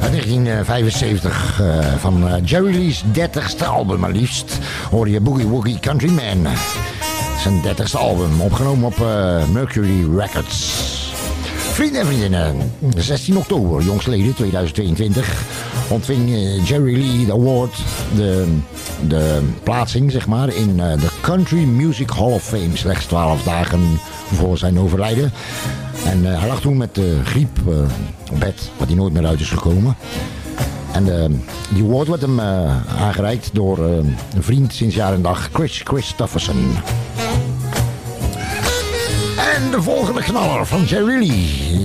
Uit 0.01 0.11
1975 0.11 1.61
eh, 1.61 1.95
van 1.97 2.27
eh, 2.27 2.33
Jerry 2.43 2.75
Lee's 2.75 3.03
30ste 3.03 3.65
album 3.65 3.99
maar 3.99 4.11
liefst 4.11 4.57
hoor 4.91 5.09
je 5.09 5.19
Boogie 5.19 5.47
Woogie 5.47 5.79
Countryman. 5.79 6.47
Zijn 7.41 7.61
30ste 7.63 7.97
album, 7.97 8.41
opgenomen 8.41 8.85
op 8.85 8.99
eh, 8.99 9.47
Mercury 9.53 10.17
Records. 10.17 10.93
Vrienden 11.57 12.01
en 12.01 12.07
vriendinnen, 12.07 12.71
16 12.97 13.37
oktober, 13.37 13.83
jongstleden 13.83 14.33
2022, 14.33 15.41
ontving 15.89 16.29
Jerry 16.67 16.97
Lee 16.97 17.25
de 17.25 17.31
award, 17.31 17.77
de, 18.15 18.57
de 19.07 19.41
plaatsing 19.63 20.11
zeg 20.11 20.27
maar, 20.27 20.53
in 20.53 20.77
de 20.77 21.09
Country 21.21 21.63
Music 21.63 22.09
Hall 22.09 22.31
of 22.31 22.43
Fame, 22.43 22.69
slechts 22.73 23.05
12 23.05 23.43
dagen 23.43 23.99
voor 24.33 24.57
zijn 24.57 24.79
overlijden. 24.79 25.31
En 26.05 26.31
eh, 26.31 26.39
hij 26.39 26.47
lag 26.47 26.61
toen 26.61 26.77
met 26.77 26.99
griep 27.23 27.57
eh, 27.67 27.73
op 28.31 28.39
bed, 28.39 28.69
wat 28.77 28.87
hij 28.87 28.95
nooit 28.95 29.13
meer 29.13 29.25
uit 29.25 29.39
is 29.39 29.49
gekomen. 29.49 29.95
En 30.91 31.21
eh, 31.21 31.29
die 31.69 31.83
award 31.83 32.07
werd 32.07 32.21
hem 32.21 32.39
aangereikt 32.99 33.49
door 33.53 33.79
een 33.79 34.15
vriend 34.39 34.73
sinds 34.73 34.95
jaar 34.95 35.13
en 35.13 35.21
dag, 35.21 35.49
Chris 35.53 35.81
Christofferson. 35.83 36.77
En 39.55 39.71
de 39.71 39.81
volgende 39.81 40.21
knaller 40.21 40.65
van 40.65 40.83
Jerry 40.83 41.33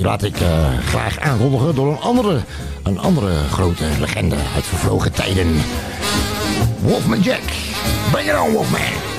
laat 0.03 0.22
ik 0.22 0.36
graag 0.86 1.18
aankondigen 1.18 1.74
door 1.74 1.91
een 1.91 2.01
andere, 2.01 2.41
een 2.82 2.99
andere 2.99 3.32
grote 3.51 3.84
legende 4.01 4.36
uit 4.55 4.64
vervlogen 4.64 5.12
tijden. 5.12 5.55
Wolfman 6.82 7.20
Jack. 7.20 7.43
Bring 8.11 8.28
it 8.28 8.38
on, 8.38 8.53
Wolfman. 8.53 9.10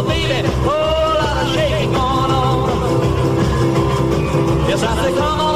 Over, 0.00 0.08
baby. 0.08 0.48
Whole 0.48 0.70
lot 0.70 1.36
of 1.44 1.54
shaking 1.54 1.92
going 1.92 2.30
on. 2.30 2.68
Yes, 4.68 4.82
I 4.82 4.94
say, 5.02 5.12
come 5.14 5.40
on 5.40 5.49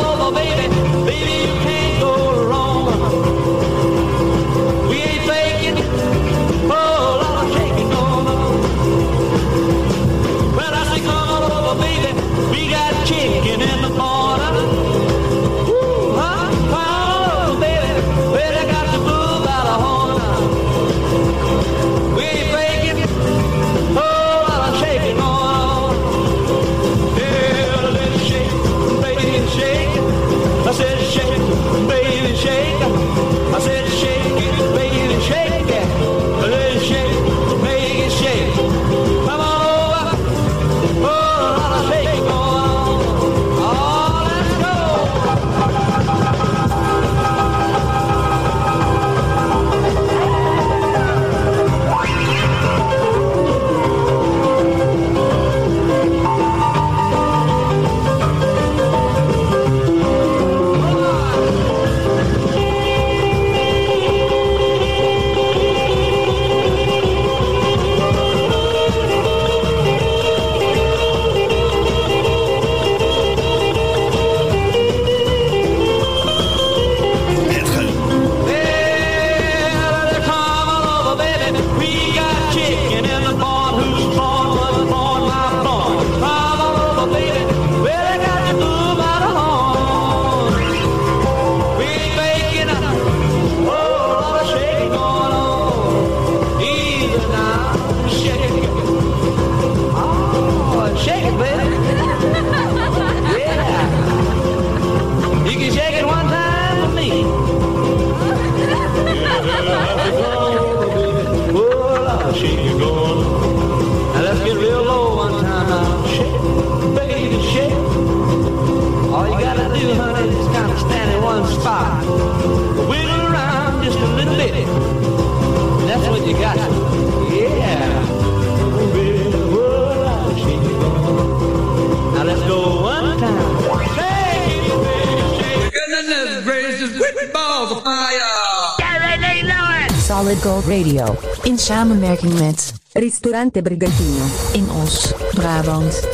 Solid 140.35 140.53
Gold 140.53 140.67
Radio. 140.67 141.17
In 141.43 141.59
samenwerking 141.59 142.39
met 142.39 142.73
Ristorante 142.93 143.63
Brigantino. 143.63 144.25
In 144.53 144.67
Os, 144.83 145.13
Brabant. 145.35 146.09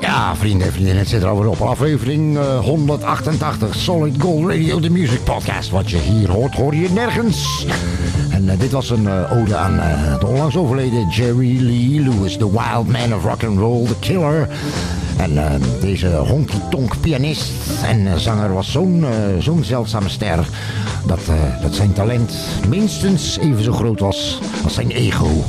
Ja, 0.00 0.36
vrienden 0.36 0.66
en 0.66 0.72
vriendinnen, 0.72 1.02
het 1.02 1.08
zit 1.08 1.22
er 1.22 1.28
alweer 1.28 1.48
op. 1.48 1.60
Aflevering 1.60 2.38
eh, 2.38 2.58
188 2.58 3.74
Solid 3.74 4.20
Gold 4.20 4.48
Radio, 4.48 4.80
de 4.80 4.90
music 4.90 5.24
podcast. 5.24 5.70
Wat 5.70 5.90
je 5.90 5.98
hier 5.98 6.30
hoort, 6.30 6.54
hoor 6.54 6.74
je 6.74 6.90
nergens. 6.90 7.66
En 8.30 8.48
eh, 8.48 8.58
dit 8.58 8.70
was 8.70 8.90
een 8.90 9.08
eh, 9.08 9.38
ode 9.40 9.56
aan 9.56 9.78
eh, 9.78 10.18
de 10.18 10.26
onlangs 10.26 10.56
overleden 10.56 11.08
Jerry 11.08 11.60
Lee 11.60 12.00
Lewis, 12.00 12.36
the 12.36 12.50
wild 12.50 12.88
man 12.88 13.14
of 13.14 13.24
rock 13.24 13.44
and 13.44 13.58
roll, 13.58 13.86
the 13.86 13.98
killer. 14.00 14.48
En 15.16 15.38
eh, 15.38 15.60
deze 15.80 16.08
honky-tonk 16.08 17.00
pianist 17.00 17.52
en 17.82 18.06
eh, 18.06 18.16
zanger 18.16 18.52
was 18.52 18.72
zo'n 18.72 19.04
eh, 19.04 19.10
zo'n 19.38 19.64
zeldzame 19.64 20.08
ster... 20.08 20.46
Dat, 21.06 21.20
eh, 21.28 21.34
dat 21.62 21.74
zijn 21.74 21.92
talent 21.92 22.34
minstens 22.68 23.38
even 23.38 23.64
zo 23.64 23.72
groot 23.72 24.00
was 24.00 24.38
als 24.64 24.74
zijn 24.74 24.90
ego. 24.90 25.44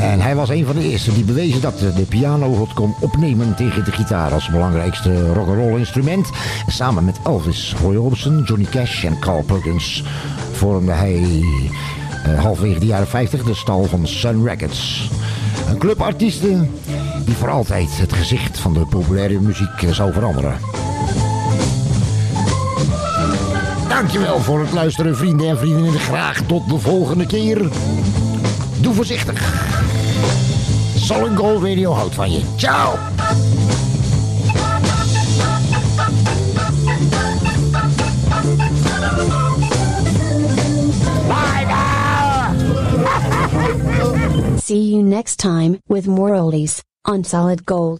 En 0.00 0.20
hij 0.20 0.34
was 0.34 0.48
een 0.48 0.66
van 0.66 0.74
de 0.74 0.88
eerste 0.90 1.14
die 1.14 1.24
bewezen 1.24 1.60
dat 1.60 1.78
de, 1.78 2.06
piano 2.08 2.60
het 2.60 2.72
kon 2.72 2.94
opnemen 3.00 3.54
tegen 3.54 3.84
de 3.84 3.92
gitaar 3.92 4.32
als 4.32 4.50
belangrijkste 4.50 5.32
rock'n'roll 5.32 5.78
instrument. 5.78 6.30
Samen 6.66 7.04
met 7.04 7.18
Elvis, 7.24 7.74
Roy 7.82 7.96
Orbison, 7.96 8.42
Johnny 8.46 8.66
Cash 8.70 9.04
en 9.04 9.18
Carl 9.18 9.42
Perkins 9.42 10.04
vormde 10.52 10.92
hij 10.92 11.44
eh, 12.24 12.40
halverwege 12.42 12.80
de 12.80 12.86
jaren 12.86 13.06
50 13.06 13.42
de 13.42 13.54
stal 13.54 13.84
van 13.84 14.06
Sun 14.06 14.44
Records. 14.44 15.10
Een 15.68 15.78
club 15.78 16.00
artiesten 16.00 16.70
die 17.24 17.34
voor 17.34 17.50
altijd 17.50 17.98
het 17.98 18.12
gezicht 18.12 18.58
van 18.58 18.72
de 18.72 18.86
populaire 18.86 19.40
muziek 19.40 19.82
eh, 19.82 19.90
zou 19.90 20.12
veranderen. 20.12 20.81
Dankjewel 24.02 24.40
voor 24.40 24.60
het 24.60 24.72
luisteren, 24.72 25.16
vrienden 25.16 25.48
en 25.48 25.58
vriendinnen. 25.58 26.00
Graag 26.00 26.40
tot 26.46 26.68
de 26.68 26.78
volgende 26.78 27.26
keer. 27.26 27.68
Doe 28.80 28.94
voorzichtig. 28.94 29.54
Solid 30.96 31.36
Gold 31.36 31.62
Radio 31.62 31.92
houdt 31.92 32.14
van 32.14 32.32
je. 32.32 32.40
Ciao. 32.56 32.98
See 44.64 44.90
you 44.90 45.02
next 45.02 45.36
time 45.38 45.78
with 45.86 46.06
more 46.06 46.40
oldies 46.40 46.82
on 47.08 47.24
Solid 47.24 47.62
Gold. 47.64 47.90